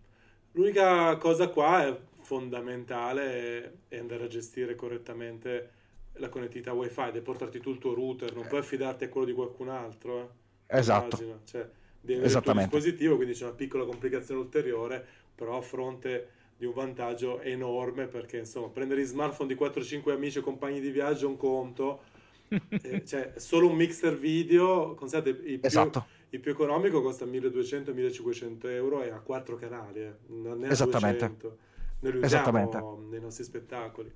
L'unica 0.52 1.16
cosa 1.16 1.48
qua 1.48 1.86
è 1.86 1.98
fondamentale 2.20 3.80
è 3.88 3.98
andare 3.98 4.24
a 4.24 4.28
gestire 4.28 4.74
correttamente 4.74 5.70
la 6.14 6.28
connettività 6.28 6.72
wifi, 6.72 7.04
devi 7.06 7.20
portarti 7.20 7.60
tu 7.60 7.70
il 7.70 7.78
tuo 7.78 7.94
router, 7.94 8.34
non 8.34 8.46
puoi 8.46 8.60
affidarti 8.60 9.04
a 9.04 9.08
quello 9.08 9.26
di 9.26 9.32
qualcun 9.32 9.68
altro. 9.68 10.20
Eh. 10.66 10.78
Esatto. 10.78 11.16
Cioè, 11.44 11.68
devi 12.00 12.20
avere 12.20 12.34
il 12.34 12.42
tuo 12.42 12.52
dispositivo, 12.54 13.16
quindi 13.16 13.34
c'è 13.34 13.44
una 13.44 13.54
piccola 13.54 13.84
complicazione 13.84 14.40
ulteriore, 14.40 15.04
però 15.34 15.58
a 15.58 15.62
fronte 15.62 16.28
di 16.56 16.66
un 16.66 16.74
vantaggio 16.74 17.40
enorme 17.40 18.06
perché 18.06 18.38
insomma 18.38 18.68
prendere 18.68 19.00
i 19.00 19.04
smartphone 19.04 19.52
di 19.52 19.60
4-5 19.60 20.10
amici 20.10 20.38
e 20.38 20.42
compagni 20.42 20.80
di 20.80 20.90
viaggio 20.90 21.26
è 21.26 21.28
un 21.28 21.36
conto. 21.36 22.02
eh, 22.82 23.04
cioè, 23.04 23.32
solo 23.36 23.66
un 23.66 23.74
mixer 23.74 24.16
video, 24.16 24.94
considerate, 24.94 25.30
il 25.30 25.58
più, 25.58 25.60
esatto. 25.62 26.06
il 26.30 26.38
più 26.38 26.50
economico 26.50 27.02
costa 27.02 27.24
1200-1500 27.24 28.66
euro 28.66 29.02
e 29.02 29.10
ha 29.10 29.18
4 29.18 29.56
canali, 29.56 30.00
eh, 30.00 30.14
non 30.26 30.64
è 30.64 30.70
Esattamente. 30.70 31.26
200. 31.26 31.58
Noi 32.00 32.12
li 32.12 32.18
usiamo 32.18 33.06
nei 33.10 33.20
nostri 33.20 33.44
spettacoli. 33.44 34.12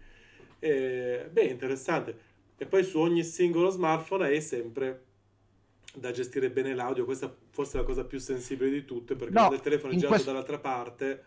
E, 0.58 1.28
beh, 1.30 1.44
interessante. 1.44 2.18
E 2.56 2.66
poi 2.66 2.84
su 2.84 2.98
ogni 2.98 3.22
singolo 3.22 3.70
smartphone 3.70 4.30
è 4.30 4.40
sempre 4.40 5.04
da 5.94 6.10
gestire 6.10 6.50
bene 6.50 6.74
l'audio. 6.74 7.04
Questa 7.04 7.34
forse 7.50 7.78
è 7.78 7.80
la 7.80 7.86
cosa 7.86 8.04
più 8.04 8.18
sensibile 8.18 8.70
di 8.70 8.84
tutte 8.84 9.14
perché 9.14 9.32
no, 9.32 9.52
il 9.52 9.60
telefono 9.60 9.92
è 9.92 9.94
girato 9.94 10.12
questo... 10.12 10.30
dall'altra 10.30 10.58
parte. 10.58 11.24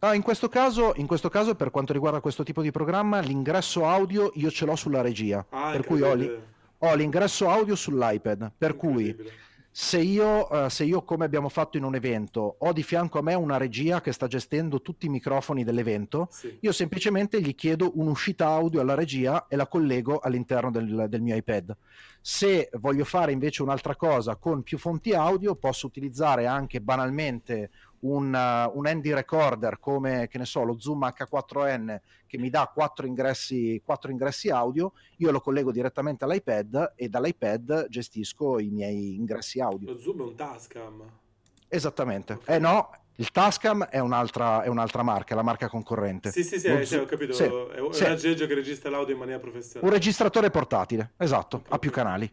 Ah, 0.00 0.14
in, 0.14 0.22
questo 0.22 0.48
caso, 0.48 0.94
in 0.96 1.06
questo 1.06 1.28
caso, 1.28 1.54
per 1.54 1.70
quanto 1.70 1.92
riguarda 1.92 2.20
questo 2.20 2.42
tipo 2.42 2.62
di 2.62 2.70
programma, 2.70 3.20
l'ingresso 3.20 3.86
audio 3.86 4.30
io 4.34 4.50
ce 4.50 4.64
l'ho 4.64 4.74
sulla 4.74 5.02
regia. 5.02 5.44
Ah, 5.50 5.72
per 5.72 5.84
cui 5.84 6.00
ho, 6.00 6.14
li... 6.14 6.30
ho, 6.78 6.94
l'ingresso 6.94 7.48
audio 7.48 7.74
sull'iPad. 7.74 8.52
Per 8.56 8.76
cui 8.76 9.14
se 9.72 9.98
io, 9.98 10.48
uh, 10.50 10.68
se 10.68 10.84
io, 10.84 11.02
come 11.04 11.24
abbiamo 11.24 11.48
fatto 11.48 11.76
in 11.76 11.84
un 11.84 11.94
evento, 11.94 12.56
ho 12.58 12.72
di 12.72 12.82
fianco 12.82 13.20
a 13.20 13.22
me 13.22 13.34
una 13.34 13.56
regia 13.56 14.00
che 14.00 14.12
sta 14.12 14.26
gestendo 14.26 14.80
tutti 14.80 15.06
i 15.06 15.08
microfoni 15.08 15.62
dell'evento, 15.62 16.26
sì. 16.30 16.58
io 16.60 16.72
semplicemente 16.72 17.40
gli 17.40 17.54
chiedo 17.54 17.92
un'uscita 17.94 18.48
audio 18.48 18.80
alla 18.80 18.94
regia 18.94 19.46
e 19.46 19.54
la 19.54 19.68
collego 19.68 20.18
all'interno 20.18 20.72
del, 20.72 21.06
del 21.08 21.22
mio 21.22 21.36
iPad. 21.36 21.76
Se 22.20 22.68
voglio 22.80 23.04
fare 23.04 23.32
invece 23.32 23.62
un'altra 23.62 23.94
cosa 23.94 24.36
con 24.36 24.62
più 24.62 24.76
fonti 24.76 25.12
audio, 25.12 25.54
posso 25.54 25.86
utilizzare 25.86 26.46
anche 26.46 26.80
banalmente 26.80 27.70
un, 28.00 28.32
uh, 28.32 28.78
un 28.78 28.88
ND 28.88 29.06
recorder 29.12 29.78
come 29.78 30.28
che 30.28 30.38
ne 30.38 30.44
so, 30.44 30.62
lo 30.62 30.78
Zoom 30.78 31.04
H4n 31.04 32.00
che 32.26 32.38
mi 32.38 32.48
dà 32.48 32.70
quattro 32.72 33.06
ingressi, 33.06 33.82
quattro 33.84 34.10
ingressi 34.10 34.50
audio, 34.50 34.92
io 35.16 35.30
lo 35.30 35.40
collego 35.40 35.72
direttamente 35.72 36.24
all'iPad 36.24 36.92
e 36.94 37.08
dall'iPad 37.08 37.88
gestisco 37.88 38.58
i 38.60 38.68
miei 38.68 39.16
ingressi 39.16 39.60
audio. 39.60 39.92
Lo 39.92 39.98
Zoom 39.98 40.20
è 40.20 40.24
un 40.24 40.34
Tascam. 40.36 41.02
Esattamente. 41.68 42.34
Okay. 42.34 42.56
Eh 42.56 42.58
no, 42.58 42.90
Il 43.16 43.30
Tascam 43.32 43.84
è 43.84 43.98
un'altra, 43.98 44.62
è 44.62 44.68
un'altra 44.68 45.02
marca, 45.02 45.34
la 45.34 45.42
marca 45.42 45.68
concorrente. 45.68 46.30
Sì, 46.30 46.42
sì, 46.42 46.58
sì, 46.58 46.68
eh, 46.68 46.86
sì 46.86 46.96
ho 46.96 47.04
capito. 47.04 47.34
Sì, 47.34 47.44
è 47.44 47.78
un 47.78 47.92
sì. 47.92 48.04
aggeggio 48.04 48.46
che 48.46 48.54
registra 48.54 48.88
l'audio 48.88 49.12
in 49.12 49.18
maniera 49.18 49.38
professionale. 49.38 49.86
Un 49.86 49.92
registratore 49.92 50.50
portatile, 50.50 51.12
esatto, 51.18 51.56
okay, 51.58 51.72
ha 51.72 51.78
più 51.78 51.90
canali. 51.90 52.32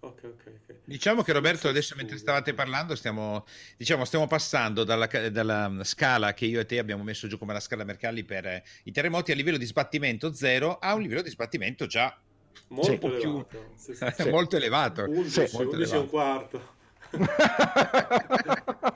Ok, 0.00 0.22
ok. 0.24 0.74
Diciamo 0.84 1.22
che 1.22 1.32
Roberto 1.32 1.68
adesso 1.68 1.94
mentre 1.96 2.16
stavate 2.16 2.54
parlando 2.54 2.94
stiamo, 2.94 3.44
diciamo, 3.76 4.04
stiamo 4.04 4.26
passando 4.26 4.84
dalla, 4.84 5.06
dalla, 5.06 5.82
scala 5.82 6.32
che 6.32 6.44
io 6.44 6.60
e 6.60 6.66
te 6.66 6.78
abbiamo 6.78 7.02
messo 7.02 7.26
giù 7.26 7.38
come 7.38 7.52
la 7.52 7.60
scala 7.60 7.82
Mercalli 7.82 8.22
per 8.22 8.46
eh, 8.46 8.64
i 8.84 8.92
terremoti 8.92 9.32
a 9.32 9.34
livello 9.34 9.56
di 9.56 9.64
sbattimento 9.64 10.32
zero 10.32 10.78
a 10.78 10.94
un 10.94 11.02
livello 11.02 11.22
di 11.22 11.30
sbattimento 11.30 11.86
già 11.86 12.16
molto 12.68 13.06
elevato. 13.06 13.46
Più, 13.48 13.64
sì, 13.74 13.94
sì. 13.94 14.30
molto 14.30 14.56
elevato. 14.56 15.02
11, 15.04 15.38
molto 15.52 15.74
11 15.74 15.74
elevato. 15.74 15.94
e 15.94 15.98
un 15.98 16.08
quarto. 16.08 16.74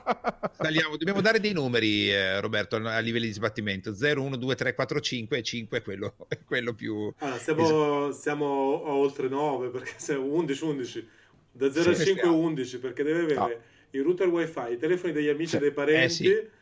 Saliamo. 0.61 0.97
Dobbiamo 0.97 1.21
dare 1.21 1.39
dei 1.39 1.53
numeri, 1.53 2.11
eh, 2.11 2.39
Roberto, 2.39 2.75
a 2.75 2.99
livelli 2.99 3.27
di 3.27 3.33
sbattimento: 3.33 3.93
0, 3.93 4.21
1, 4.21 4.35
2, 4.35 4.55
3, 4.55 4.75
4, 4.75 4.99
5 4.99 5.37
e 5.37 5.43
5 5.43 5.77
è 5.77 5.81
quello, 5.81 6.15
è 6.27 6.39
quello 6.43 6.73
più. 6.73 7.11
Ah, 7.17 7.37
siamo, 7.37 7.63
esatto. 7.63 8.11
siamo, 8.13 8.45
oltre 8.45 9.27
9 9.27 9.69
perché 9.69 9.93
siamo 9.97 10.25
11, 10.25 10.63
11 10.63 11.07
da 11.53 11.71
0 11.71 11.93
sì, 11.93 12.01
a 12.01 12.05
5 12.05 12.29
11 12.29 12.79
perché 12.79 13.03
deve 13.03 13.19
avere 13.21 13.35
no. 13.35 13.51
il 13.91 14.03
router 14.03 14.27
wifi, 14.27 14.71
i 14.71 14.77
telefoni 14.77 15.13
degli 15.13 15.29
amici 15.29 15.57
e 15.57 15.59
dei 15.59 15.71
parenti. 15.71 16.03
Eh, 16.03 16.09
sì. 16.09 16.59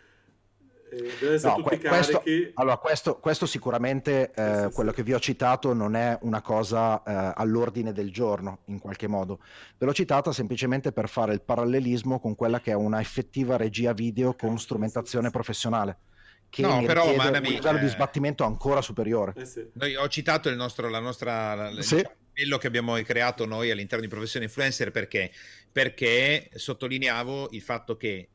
Deve 0.90 1.34
essere 1.36 1.56
no, 1.56 1.64
tutti 1.64 1.80
questo, 1.80 2.24
allora, 2.56 2.78
questo, 2.78 3.20
questo 3.20 3.46
sicuramente 3.46 4.32
eh, 4.34 4.66
sì, 4.68 4.74
quello 4.74 4.92
che 4.92 5.04
vi 5.04 5.14
ho 5.14 5.20
citato 5.20 5.74
non 5.74 5.96
è 5.96 6.18
una 6.22 6.42
cosa 6.42 7.04
eh, 7.04 7.34
all'ordine 7.36 7.92
del 7.92 8.12
giorno 8.12 8.60
in 8.66 8.80
qualche 8.80 9.08
modo. 9.08 9.40
Ve 9.78 9.86
l'ho 9.86 9.94
citata 9.94 10.32
semplicemente 10.32 10.92
per 10.92 11.08
fare 11.08 11.34
il 11.34 11.42
parallelismo 11.42 12.20
con 12.20 12.36
quella 12.36 12.60
che 12.60 12.72
è 12.72 12.76
una 12.76 13.00
effettiva 13.00 13.58
regia 13.58 13.94
video 13.94 14.36
con 14.36 14.58
strumentazione 14.58 15.30
professionale 15.30 15.98
che 16.50 16.64
no, 16.64 16.84
però, 16.84 17.06
un 17.06 17.42
livello 17.42 17.78
di 17.78 17.88
sbattimento 17.88 18.44
ancora 18.44 18.82
superiore. 18.82 19.34
Eh 19.38 19.70
Noi 19.74 19.96
ho 19.96 20.08
citato 20.08 20.50
il 20.50 20.56
nostro, 20.56 20.90
la 20.90 21.00
nostra, 21.00 21.54
la, 21.54 21.82
sì. 21.82 21.98
diciamo, 21.98 22.16
quello 22.34 22.58
che 22.58 22.68
abbiamo 22.68 22.94
creato 23.04 23.46
noi 23.46 23.70
all'interno 23.70 24.04
di 24.04 24.10
Professione 24.10 24.46
Influencer 24.46 24.92
perché? 24.92 25.32
Perché 25.72 26.50
sottolineavo 26.54 27.50
il 27.52 27.62
fatto 27.62 27.98
che 27.98 28.30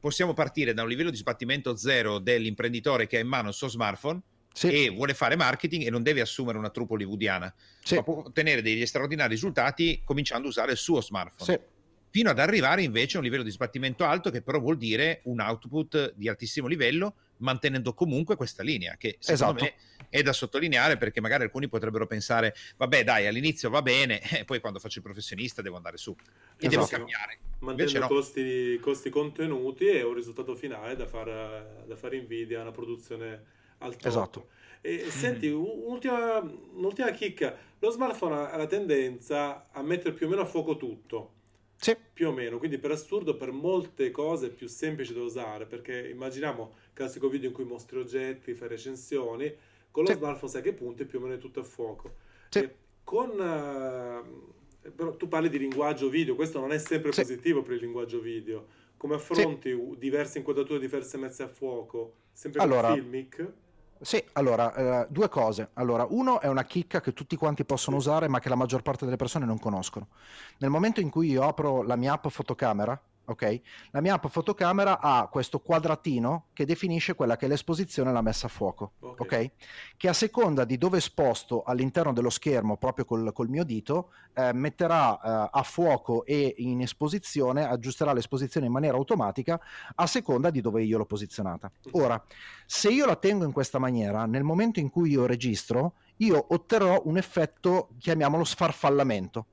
possiamo 0.00 0.34
partire 0.34 0.74
da 0.74 0.82
un 0.82 0.88
livello 0.88 1.10
di 1.10 1.16
sbattimento 1.16 1.76
zero 1.76 2.18
dell'imprenditore 2.18 3.06
che 3.06 3.16
ha 3.16 3.20
in 3.20 3.28
mano 3.28 3.48
il 3.48 3.54
suo 3.54 3.68
smartphone 3.68 4.20
sì. 4.52 4.68
e 4.68 4.90
vuole 4.90 5.14
fare 5.14 5.36
marketing 5.36 5.84
e 5.86 5.90
non 5.90 6.02
deve 6.02 6.20
assumere 6.20 6.58
una 6.58 6.70
troupe 6.70 6.94
hollywoodiana, 6.94 7.52
sì. 7.82 7.94
ma 7.94 8.02
può 8.02 8.22
ottenere 8.24 8.62
degli 8.62 8.84
straordinari 8.86 9.30
risultati 9.30 10.02
cominciando 10.04 10.46
a 10.46 10.50
usare 10.50 10.72
il 10.72 10.78
suo 10.78 11.00
smartphone. 11.00 11.52
Sì. 11.52 11.76
Fino 12.10 12.30
ad 12.30 12.38
arrivare 12.38 12.82
invece 12.82 13.16
a 13.16 13.18
un 13.18 13.24
livello 13.24 13.42
di 13.42 13.50
sbattimento 13.50 14.04
alto, 14.04 14.30
che 14.30 14.40
però 14.40 14.58
vuol 14.58 14.78
dire 14.78 15.20
un 15.24 15.40
output 15.40 16.14
di 16.16 16.28
altissimo 16.28 16.66
livello, 16.66 17.14
mantenendo 17.38 17.92
comunque 17.92 18.34
questa 18.34 18.62
linea, 18.62 18.96
che 18.96 19.18
secondo 19.20 19.62
esatto. 19.62 19.76
me 19.97 19.97
è 20.08 20.22
da 20.22 20.32
sottolineare 20.32 20.96
perché 20.96 21.20
magari 21.20 21.44
alcuni 21.44 21.68
potrebbero 21.68 22.06
pensare, 22.06 22.54
vabbè 22.76 23.04
dai, 23.04 23.26
all'inizio 23.26 23.70
va 23.70 23.82
bene, 23.82 24.20
e 24.40 24.44
poi 24.44 24.60
quando 24.60 24.78
faccio 24.78 24.98
il 24.98 25.04
professionista 25.04 25.62
devo 25.62 25.76
andare 25.76 25.96
su 25.96 26.10
e 26.10 26.66
esatto. 26.66 26.68
devo 26.68 26.86
cambiare. 26.86 27.38
Mantenendo 27.60 28.00
no. 28.00 28.06
costi, 28.08 28.78
costi, 28.80 29.10
contenuti 29.10 29.86
e 29.86 30.02
un 30.02 30.14
risultato 30.14 30.54
finale 30.54 30.96
da 30.96 31.06
fare, 31.06 31.84
da 31.86 31.96
fare 31.96 32.16
invidia, 32.16 32.60
una 32.60 32.70
produzione 32.70 33.44
al 33.78 33.96
top. 33.96 34.06
Esatto. 34.06 34.48
E, 34.80 35.10
senti, 35.10 35.48
un'ultima, 35.48 36.38
un'ultima 36.38 37.10
chicca, 37.10 37.56
lo 37.78 37.90
smartphone 37.90 38.34
ha 38.34 38.56
la 38.56 38.66
tendenza 38.66 39.68
a 39.70 39.82
mettere 39.82 40.14
più 40.14 40.26
o 40.26 40.28
meno 40.28 40.42
a 40.42 40.46
fuoco 40.46 40.76
tutto. 40.76 41.32
Sì. 41.80 41.96
Più 42.12 42.28
o 42.28 42.32
meno, 42.32 42.58
quindi 42.58 42.78
per 42.78 42.90
assurdo 42.90 43.36
per 43.36 43.52
molte 43.52 44.10
cose 44.10 44.48
è 44.48 44.50
più 44.50 44.66
semplice 44.66 45.14
da 45.14 45.20
usare, 45.20 45.64
perché 45.64 46.08
immaginiamo 46.08 46.74
classico 46.92 47.28
video 47.28 47.48
in 47.48 47.54
cui 47.54 47.64
mostri 47.64 47.98
oggetti, 47.98 48.54
fai 48.54 48.66
recensioni, 48.66 49.54
con 49.98 50.06
lo 50.06 50.12
sì. 50.12 50.16
smartphone 50.16 50.52
sai 50.52 50.62
che 50.62 50.72
punti 50.74 51.04
più 51.04 51.18
o 51.18 51.22
meno 51.22 51.34
è 51.34 51.38
tutto 51.38 51.60
a 51.60 51.64
fuoco. 51.64 52.14
Sì. 52.50 52.70
con, 53.02 53.30
uh, 53.30 54.90
però 54.94 55.16
tu 55.16 55.26
parli 55.26 55.48
di 55.48 55.58
linguaggio 55.58 56.08
video, 56.08 56.36
questo 56.36 56.60
non 56.60 56.70
è 56.72 56.78
sempre 56.78 57.12
sì. 57.12 57.22
positivo 57.22 57.62
per 57.62 57.74
il 57.74 57.80
linguaggio 57.80 58.20
video. 58.20 58.66
Come 58.96 59.16
affronti 59.16 59.76
diverse 59.96 60.38
inquadrature, 60.38 60.78
diverse 60.78 61.16
messe 61.18 61.42
a 61.42 61.48
fuoco? 61.48 62.14
Sempre 62.32 62.60
allora, 62.60 62.88
con 62.88 62.98
Filmic? 62.98 63.52
Sì, 64.00 64.22
allora, 64.32 65.02
eh, 65.02 65.06
due 65.10 65.28
cose. 65.28 65.70
Allora, 65.74 66.06
uno 66.08 66.40
è 66.40 66.46
una 66.46 66.64
chicca 66.64 67.00
che 67.00 67.12
tutti 67.12 67.34
quanti 67.36 67.64
possono 67.64 67.96
usare, 67.96 68.28
ma 68.28 68.38
che 68.38 68.48
la 68.48 68.54
maggior 68.54 68.82
parte 68.82 69.04
delle 69.04 69.16
persone 69.16 69.46
non 69.46 69.58
conoscono. 69.58 70.08
Nel 70.58 70.70
momento 70.70 71.00
in 71.00 71.10
cui 71.10 71.30
io 71.30 71.42
apro 71.42 71.82
la 71.82 71.96
mia 71.96 72.12
app 72.12 72.28
fotocamera, 72.28 73.00
ok? 73.28 73.60
La 73.90 74.00
mia 74.00 74.14
app 74.14 74.26
fotocamera 74.26 75.00
ha 75.00 75.28
questo 75.28 75.60
quadratino 75.60 76.46
che 76.52 76.64
definisce 76.64 77.14
quella 77.14 77.36
che 77.36 77.46
è 77.46 77.48
l'esposizione 77.48 78.10
e 78.10 78.12
la 78.12 78.22
messa 78.22 78.46
a 78.46 78.50
fuoco, 78.50 78.92
ok? 79.00 79.20
okay? 79.20 79.50
Che 79.96 80.08
a 80.08 80.12
seconda 80.12 80.64
di 80.64 80.78
dove 80.78 81.00
sposto 81.00 81.62
all'interno 81.62 82.12
dello 82.12 82.30
schermo, 82.30 82.76
proprio 82.76 83.04
col, 83.04 83.32
col 83.32 83.48
mio 83.48 83.64
dito, 83.64 84.12
eh, 84.34 84.52
metterà 84.52 85.20
eh, 85.20 85.50
a 85.52 85.62
fuoco 85.62 86.24
e 86.24 86.54
in 86.58 86.80
esposizione, 86.80 87.66
aggiusterà 87.66 88.12
l'esposizione 88.12 88.66
in 88.66 88.72
maniera 88.72 88.96
automatica 88.96 89.60
a 89.94 90.06
seconda 90.06 90.50
di 90.50 90.60
dove 90.60 90.82
io 90.82 90.98
l'ho 90.98 91.06
posizionata. 91.06 91.70
Ora, 91.92 92.22
se 92.66 92.88
io 92.88 93.04
la 93.04 93.16
tengo 93.16 93.44
in 93.44 93.52
questa 93.52 93.78
maniera, 93.78 94.24
nel 94.24 94.42
momento 94.42 94.80
in 94.80 94.90
cui 94.90 95.10
io 95.10 95.26
registro, 95.26 95.94
io 96.16 96.46
otterrò 96.48 97.02
un 97.04 97.16
effetto, 97.16 97.90
chiamiamolo 97.98 98.44
sfarfallamento 98.44 99.46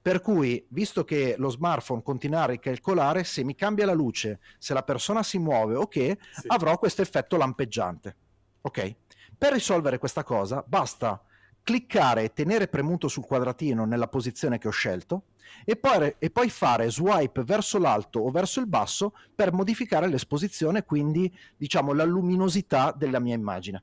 per 0.00 0.20
cui, 0.20 0.64
visto 0.68 1.04
che 1.04 1.34
lo 1.38 1.48
smartphone 1.48 2.02
continua 2.02 2.42
a 2.42 2.46
ricalcolare, 2.46 3.24
se 3.24 3.44
mi 3.44 3.54
cambia 3.54 3.86
la 3.86 3.92
luce, 3.92 4.40
se 4.58 4.74
la 4.74 4.82
persona 4.82 5.22
si 5.22 5.38
muove 5.38 5.74
o 5.74 5.86
che, 5.86 6.18
sì. 6.32 6.46
avrò 6.48 6.78
questo 6.78 7.02
effetto 7.02 7.36
lampeggiante. 7.36 8.16
Ok? 8.62 8.94
Per 9.36 9.52
risolvere 9.52 9.98
questa 9.98 10.22
cosa 10.22 10.64
basta 10.66 11.22
cliccare 11.62 12.24
e 12.24 12.32
tenere 12.32 12.68
premuto 12.68 13.08
sul 13.08 13.24
quadratino 13.24 13.84
nella 13.86 14.06
posizione 14.06 14.58
che 14.58 14.68
ho 14.68 14.70
scelto 14.70 15.24
e 15.64 15.76
poi, 15.76 16.14
e 16.18 16.30
poi, 16.30 16.50
fare 16.50 16.90
swipe 16.90 17.42
verso 17.42 17.78
l'alto 17.78 18.20
o 18.20 18.30
verso 18.30 18.60
il 18.60 18.66
basso 18.66 19.14
per 19.34 19.52
modificare 19.52 20.08
l'esposizione, 20.08 20.84
quindi 20.84 21.32
diciamo 21.56 21.92
la 21.92 22.04
luminosità 22.04 22.92
della 22.96 23.18
mia 23.18 23.34
immagine. 23.34 23.82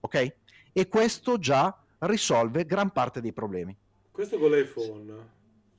Ok? 0.00 0.34
E 0.72 0.88
questo 0.88 1.38
già 1.38 1.76
risolve 2.00 2.64
gran 2.64 2.90
parte 2.90 3.20
dei 3.20 3.32
problemi. 3.32 3.76
Questo 4.18 4.36
con 4.36 4.50
l'iPhone. 4.50 5.28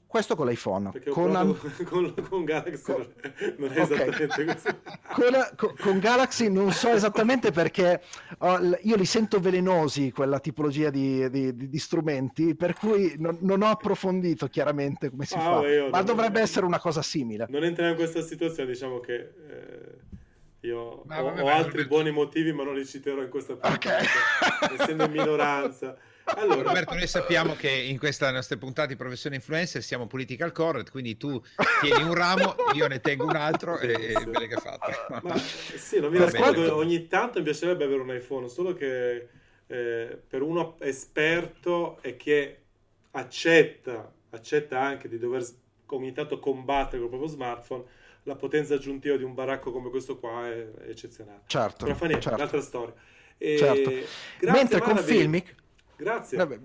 Questo 0.07 0.37
con 0.37 0.47
l'iPhone. 0.47 0.93
Con, 1.09 1.35
an... 1.35 1.59
con, 1.83 2.13
con, 2.29 2.45
Galaxy 2.45 2.93
con... 2.93 3.13
non 3.57 3.69
è 3.73 3.81
okay. 3.81 4.07
esattamente 4.07 4.45
così. 4.45 4.67
con, 5.57 5.75
con, 5.77 5.99
Galaxy 5.99 6.49
non 6.49 6.71
so 6.71 6.87
esattamente 6.87 7.51
perché 7.51 8.01
oh, 8.37 8.59
io 8.83 8.95
li 8.95 9.03
sento 9.03 9.41
velenosi, 9.41 10.13
quella 10.13 10.39
tipologia 10.39 10.89
di, 10.89 11.29
di, 11.29 11.53
di, 11.53 11.67
di 11.67 11.77
strumenti, 11.79 12.55
per 12.55 12.75
cui 12.75 13.15
non, 13.17 13.39
non, 13.41 13.61
ho 13.61 13.67
approfondito 13.67 14.47
chiaramente 14.47 15.09
come 15.09 15.25
si 15.25 15.35
ah, 15.35 15.41
fa. 15.41 15.89
Ma 15.89 16.01
dovrebbe 16.01 16.39
essere 16.39 16.65
una 16.65 16.79
cosa 16.79 17.01
simile. 17.01 17.45
Non 17.49 17.65
entriamo 17.65 17.91
in 17.91 17.97
questa 17.97 18.21
situazione, 18.21 18.71
diciamo 18.71 19.01
che... 19.01 19.15
Eh... 19.15 20.17
Io 20.61 21.03
ma, 21.05 21.21
ho, 21.21 21.25
vabbè, 21.25 21.41
ho 21.41 21.47
altri 21.47 21.87
buoni 21.87 22.11
motivi, 22.11 22.51
ma 22.51 22.63
non 22.63 22.75
li 22.75 22.85
citerò 22.85 23.21
in 23.21 23.29
questa 23.29 23.53
puntata, 23.53 23.75
okay. 23.75 24.05
essendo 24.77 25.05
in 25.05 25.11
minoranza. 25.11 25.95
Allora, 26.35 26.61
Roberto, 26.61 26.93
noi 26.93 27.07
sappiamo 27.07 27.55
che 27.55 27.69
in 27.69 27.97
questa 27.97 28.31
nostra 28.31 28.57
puntata 28.57 28.87
di 28.87 28.95
professione 28.95 29.35
influencer 29.35 29.81
siamo 29.81 30.07
political 30.07 30.51
correct, 30.51 30.91
quindi 30.91 31.17
tu 31.17 31.41
tieni 31.81 32.03
un 32.03 32.13
ramo, 32.13 32.55
io 32.73 32.87
ne 32.87 32.99
tengo 32.99 33.25
un 33.25 33.35
altro 33.35 33.77
e, 33.79 34.13
bene 34.27 34.47
che 34.47 34.55
fatto. 34.55 35.21
Ma, 35.23 35.37
sì, 35.37 35.99
non 35.99 36.11
mi 36.11 36.19
nascondo, 36.19 36.75
ogni 36.75 37.07
tanto 37.07 37.39
mi 37.39 37.45
piacerebbe 37.45 37.83
avere 37.83 38.01
un 38.01 38.13
iPhone, 38.13 38.47
solo 38.47 38.73
che 38.73 39.27
eh, 39.67 40.21
per 40.27 40.41
uno 40.41 40.77
esperto 40.79 41.99
e 42.01 42.15
che 42.15 42.61
accetta, 43.11 44.11
accetta 44.31 44.79
anche 44.79 45.07
di 45.07 45.17
dover 45.17 45.45
ogni 45.87 46.11
tanto 46.11 46.39
combattere 46.39 46.99
col 46.99 47.09
proprio 47.09 47.29
smartphone, 47.29 47.83
la 48.23 48.35
potenza 48.35 48.75
aggiuntiva 48.75 49.15
di 49.17 49.23
un 49.23 49.33
baracco 49.33 49.71
come 49.71 49.89
questo 49.89 50.17
qua 50.17 50.47
è, 50.47 50.67
eccezionale. 50.87 51.41
Certo. 51.47 51.85
Non 51.85 51.95
fa 51.95 52.05
niente, 52.05 52.23
certo. 52.23 52.37
un'altra 52.37 52.61
storia. 52.61 52.93
E... 53.37 53.57
Certo. 53.57 53.91
Mentre 54.51 54.81
con 54.81 54.97
Filmic 54.97 55.55
Grazie. 55.99 56.37
Vabbè. 56.37 56.59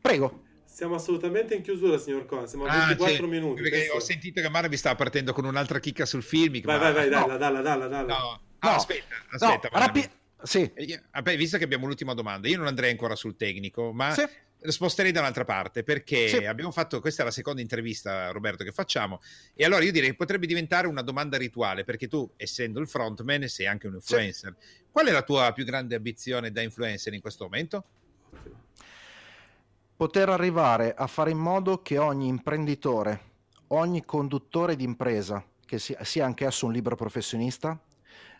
Prego. 0.00 0.44
Siamo 0.64 0.94
assolutamente 0.94 1.54
in 1.54 1.62
chiusura, 1.62 1.98
signor 1.98 2.24
Cohen. 2.24 2.48
Siamo 2.48 2.64
a 2.64 2.86
24 2.86 3.14
sì, 3.14 3.22
minuti. 3.30 3.60
Perché 3.60 3.90
ho 3.90 4.00
sentito 4.00 4.40
che 4.40 4.48
Mara 4.48 4.68
vi 4.68 4.78
stava 4.78 4.94
partendo 4.94 5.34
con 5.34 5.44
un'altra 5.44 5.78
chicca 5.78 6.06
sul 6.06 6.22
film. 6.22 6.62
Vai, 6.62 6.78
ma... 6.78 6.78
vai, 6.78 6.92
vai, 6.94 7.08
dalla, 7.10 7.32
no. 7.32 7.36
dalla, 7.36 7.60
dalla, 7.60 7.86
dalla. 7.86 8.16
No. 8.16 8.40
Ah, 8.60 8.70
no. 8.70 8.76
aspetta, 8.76 9.14
aspetta. 9.28 9.68
No, 9.70 9.78
rapi- 9.78 10.10
sì. 10.42 10.72
Vabbè, 11.12 11.36
visto 11.36 11.58
che 11.58 11.64
abbiamo 11.64 11.86
l'ultima 11.86 12.14
domanda, 12.14 12.48
io 12.48 12.56
non 12.56 12.66
andrei 12.66 12.90
ancora 12.90 13.14
sul 13.14 13.36
tecnico, 13.36 13.92
ma 13.92 14.12
sì. 14.12 14.24
sposterei 14.60 15.12
da 15.12 15.20
un'altra 15.20 15.44
parte 15.44 15.82
perché 15.82 16.28
sì. 16.28 16.36
abbiamo 16.46 16.70
fatto, 16.70 17.00
questa 17.00 17.20
è 17.20 17.24
la 17.26 17.30
seconda 17.30 17.60
intervista, 17.60 18.30
Roberto, 18.30 18.64
che 18.64 18.72
facciamo. 18.72 19.20
E 19.54 19.64
allora 19.64 19.84
io 19.84 19.92
direi 19.92 20.10
che 20.10 20.16
potrebbe 20.16 20.46
diventare 20.46 20.86
una 20.86 21.02
domanda 21.02 21.36
rituale 21.36 21.84
perché 21.84 22.08
tu, 22.08 22.32
essendo 22.36 22.80
il 22.80 22.88
frontman, 22.88 23.46
sei 23.46 23.66
anche 23.66 23.88
un 23.88 23.94
influencer. 23.94 24.56
Sì. 24.58 24.84
Qual 24.90 25.06
è 25.06 25.12
la 25.12 25.22
tua 25.22 25.52
più 25.52 25.64
grande 25.66 25.96
ambizione 25.96 26.50
da 26.50 26.62
influencer 26.62 27.12
in 27.12 27.20
questo 27.20 27.44
momento? 27.44 27.84
Poter 30.02 30.30
arrivare 30.30 30.94
a 30.94 31.06
fare 31.06 31.30
in 31.30 31.38
modo 31.38 31.80
che 31.80 31.96
ogni 31.96 32.26
imprenditore, 32.26 33.20
ogni 33.68 34.04
conduttore 34.04 34.74
di 34.74 34.82
impresa 34.82 35.46
che 35.64 35.78
sia 35.78 36.24
anch'esso 36.24 36.66
un 36.66 36.72
libero 36.72 36.96
professionista, 36.96 37.80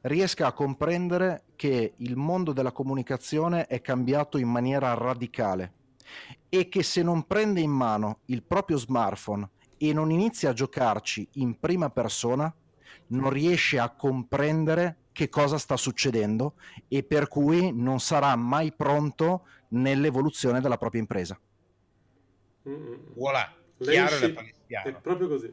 riesca 0.01 0.49
a 0.49 0.53
comprendere 0.53 1.45
che 1.55 1.95
il 1.99 2.17
mondo 2.17 2.53
della 2.53 2.73
comunicazione 2.73 3.67
è 3.67 3.81
cambiato 3.81 4.39
in 4.39 4.49
maniera 4.49 4.93
radicale 4.95 5.75
e 6.49 6.69
che 6.69 6.83
se 6.83 7.05
non 7.05 7.29
prende 7.29 7.61
in 7.61 7.71
mano 7.71 8.23
il 8.25 8.43
proprio 8.43 8.77
smartphone 8.77 9.49
e 9.79 9.93
non 9.93 10.11
inizia 10.11 10.51
a 10.51 10.55
giocarci 10.55 11.29
in 11.35 11.61
prima 11.61 11.91
persona, 11.91 12.53
non 13.11 13.31
riesce 13.31 13.79
a 13.79 13.91
comprendere 13.91 14.97
che 15.13 15.29
cosa 15.29 15.59
sta 15.59 15.77
succedendo 15.77 16.55
e 16.89 17.05
per 17.05 17.29
cui 17.29 17.71
non 17.73 18.01
sarà 18.01 18.35
mai 18.35 18.73
pronto 18.73 19.47
nell'evoluzione 19.69 20.61
della 20.61 20.77
propria 20.77 21.01
impresa. 21.01 21.39
Voilà, 22.63 23.53
chiaro 23.79 24.17
e 24.17 24.35
È 24.67 24.93
proprio 25.01 25.29
così. 25.29 25.53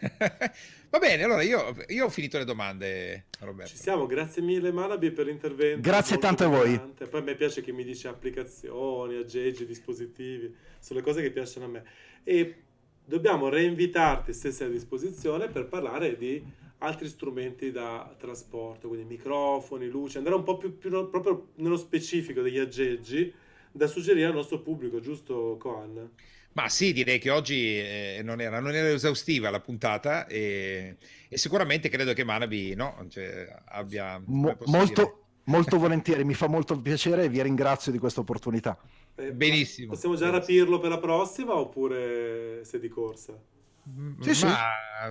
Va 0.90 0.98
bene, 0.98 1.22
allora 1.22 1.42
io, 1.42 1.74
io, 1.88 2.06
ho 2.06 2.08
finito 2.08 2.38
le 2.38 2.44
domande, 2.44 3.26
Roberto. 3.40 3.72
Ci 3.72 3.76
siamo, 3.76 4.06
grazie 4.06 4.42
mille 4.42 4.72
Manabi 4.72 5.10
per 5.10 5.26
l'intervento. 5.26 5.80
Grazie 5.80 6.18
tanto 6.18 6.44
a 6.44 6.48
voi. 6.48 6.78
Poi 6.78 7.20
a 7.20 7.22
me 7.22 7.34
piace 7.34 7.62
che 7.62 7.72
mi 7.72 7.84
dice 7.84 8.08
applicazioni, 8.08 9.16
aggeggi, 9.16 9.66
dispositivi, 9.66 10.54
sono 10.78 11.00
le 11.00 11.04
cose 11.04 11.20
che 11.20 11.30
piacciono 11.30 11.66
a 11.66 11.68
me. 11.68 11.84
E 12.22 12.62
dobbiamo 13.04 13.48
reinvitarti 13.48 14.32
se 14.32 14.52
sei 14.52 14.68
a 14.68 14.70
disposizione 14.70 15.48
per 15.48 15.66
parlare 15.66 16.16
di 16.16 16.42
altri 16.78 17.08
strumenti 17.08 17.70
da 17.70 18.14
trasporto, 18.18 18.88
quindi 18.88 19.06
microfoni, 19.06 19.88
luci, 19.88 20.18
andare 20.18 20.36
un 20.36 20.42
po' 20.42 20.56
più, 20.56 20.76
più 20.76 20.90
proprio 21.08 21.48
nello 21.56 21.76
specifico 21.76 22.42
degli 22.42 22.58
aggeggi 22.58 23.32
da 23.74 23.88
suggerire 23.88 24.26
al 24.26 24.34
nostro 24.34 24.60
pubblico, 24.60 25.00
giusto 25.00 25.56
Coan? 25.58 26.10
Ma 26.52 26.68
sì, 26.68 26.92
direi 26.92 27.18
che 27.18 27.30
oggi 27.30 27.76
eh, 27.76 28.20
non, 28.22 28.40
era, 28.40 28.60
non, 28.60 28.72
era, 28.72 28.88
esaustiva 28.88 29.50
la 29.50 29.60
puntata 29.60 30.26
e, 30.26 30.96
e 31.28 31.36
sicuramente 31.36 31.88
credo 31.88 32.12
che 32.12 32.22
Manabi 32.22 32.74
no, 32.76 33.04
cioè, 33.08 33.52
abbia... 33.64 34.22
Mo, 34.24 34.56
molto, 34.66 35.24
molto 35.44 35.78
volentieri, 35.78 36.22
mi 36.22 36.34
fa 36.34 36.46
molto 36.46 36.80
piacere 36.80 37.24
e 37.24 37.28
vi 37.28 37.42
ringrazio 37.42 37.90
di 37.90 37.98
questa 37.98 38.20
opportunità. 38.20 38.78
Eh, 39.16 39.32
Benissimo. 39.32 39.92
Possiamo 39.92 40.14
già 40.14 40.30
rapirlo 40.30 40.78
per 40.78 40.90
la 40.90 40.98
prossima 40.98 41.56
oppure 41.56 42.64
sei 42.64 42.78
di 42.78 42.88
corsa? 42.88 43.36
Sì, 43.82 44.44
Ma... 44.44 44.54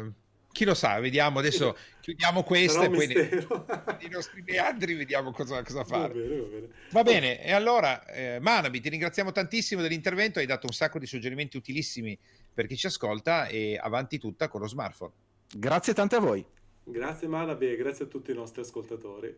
sì 0.06 0.21
chi 0.54 0.63
lo 0.63 0.74
sa, 0.76 1.00
vediamo 1.00 1.39
adesso 1.39 1.76
chiudiamo 2.00 2.44
questo 2.44 2.84
e 2.84 2.89
poi 2.89 3.08
nei, 3.08 4.10
nostri 4.10 4.42
meandri 4.46 4.94
vediamo 4.94 5.32
cosa, 5.32 5.62
cosa 5.63 5.84
fare. 5.84 6.13
Va 6.13 6.20
bene, 6.20 6.39
va 6.39 6.48
bene. 6.48 6.68
Va 6.92 7.04
bene. 7.04 7.44
e 7.44 7.52
allora 7.52 8.06
eh, 8.06 8.39
Manabi 8.39 8.80
ti 8.80 8.88
ringraziamo 8.88 9.34
tantissimo 9.34 9.82
dell'intervento, 9.82 10.39
hai 10.39 10.46
dato 10.46 10.68
un 10.68 10.74
sacco 10.74 11.00
di 11.00 11.08
suggerimenti 11.08 11.58
utilissimi 11.58 12.18
per 12.54 12.68
chi 12.68 12.78
ci 12.78 12.86
ascolta 12.86 13.48
e 13.48 13.78
avanti 13.82 14.20
tutta 14.20 14.48
con 14.48 14.62
lo 14.62 14.68
smartphone. 14.68 15.12
Grazie 15.54 15.94
tante 15.94 16.16
a 16.16 16.20
voi. 16.20 16.46
Grazie 16.84 17.28
Manabi 17.28 17.72
e 17.72 17.76
grazie 17.76 18.06
a 18.06 18.08
tutti 18.08 18.32
i 18.32 18.36
nostri 18.36 18.62
ascoltatori. 18.62 19.36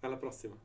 Alla 0.00 0.16
prossima. 0.16 0.56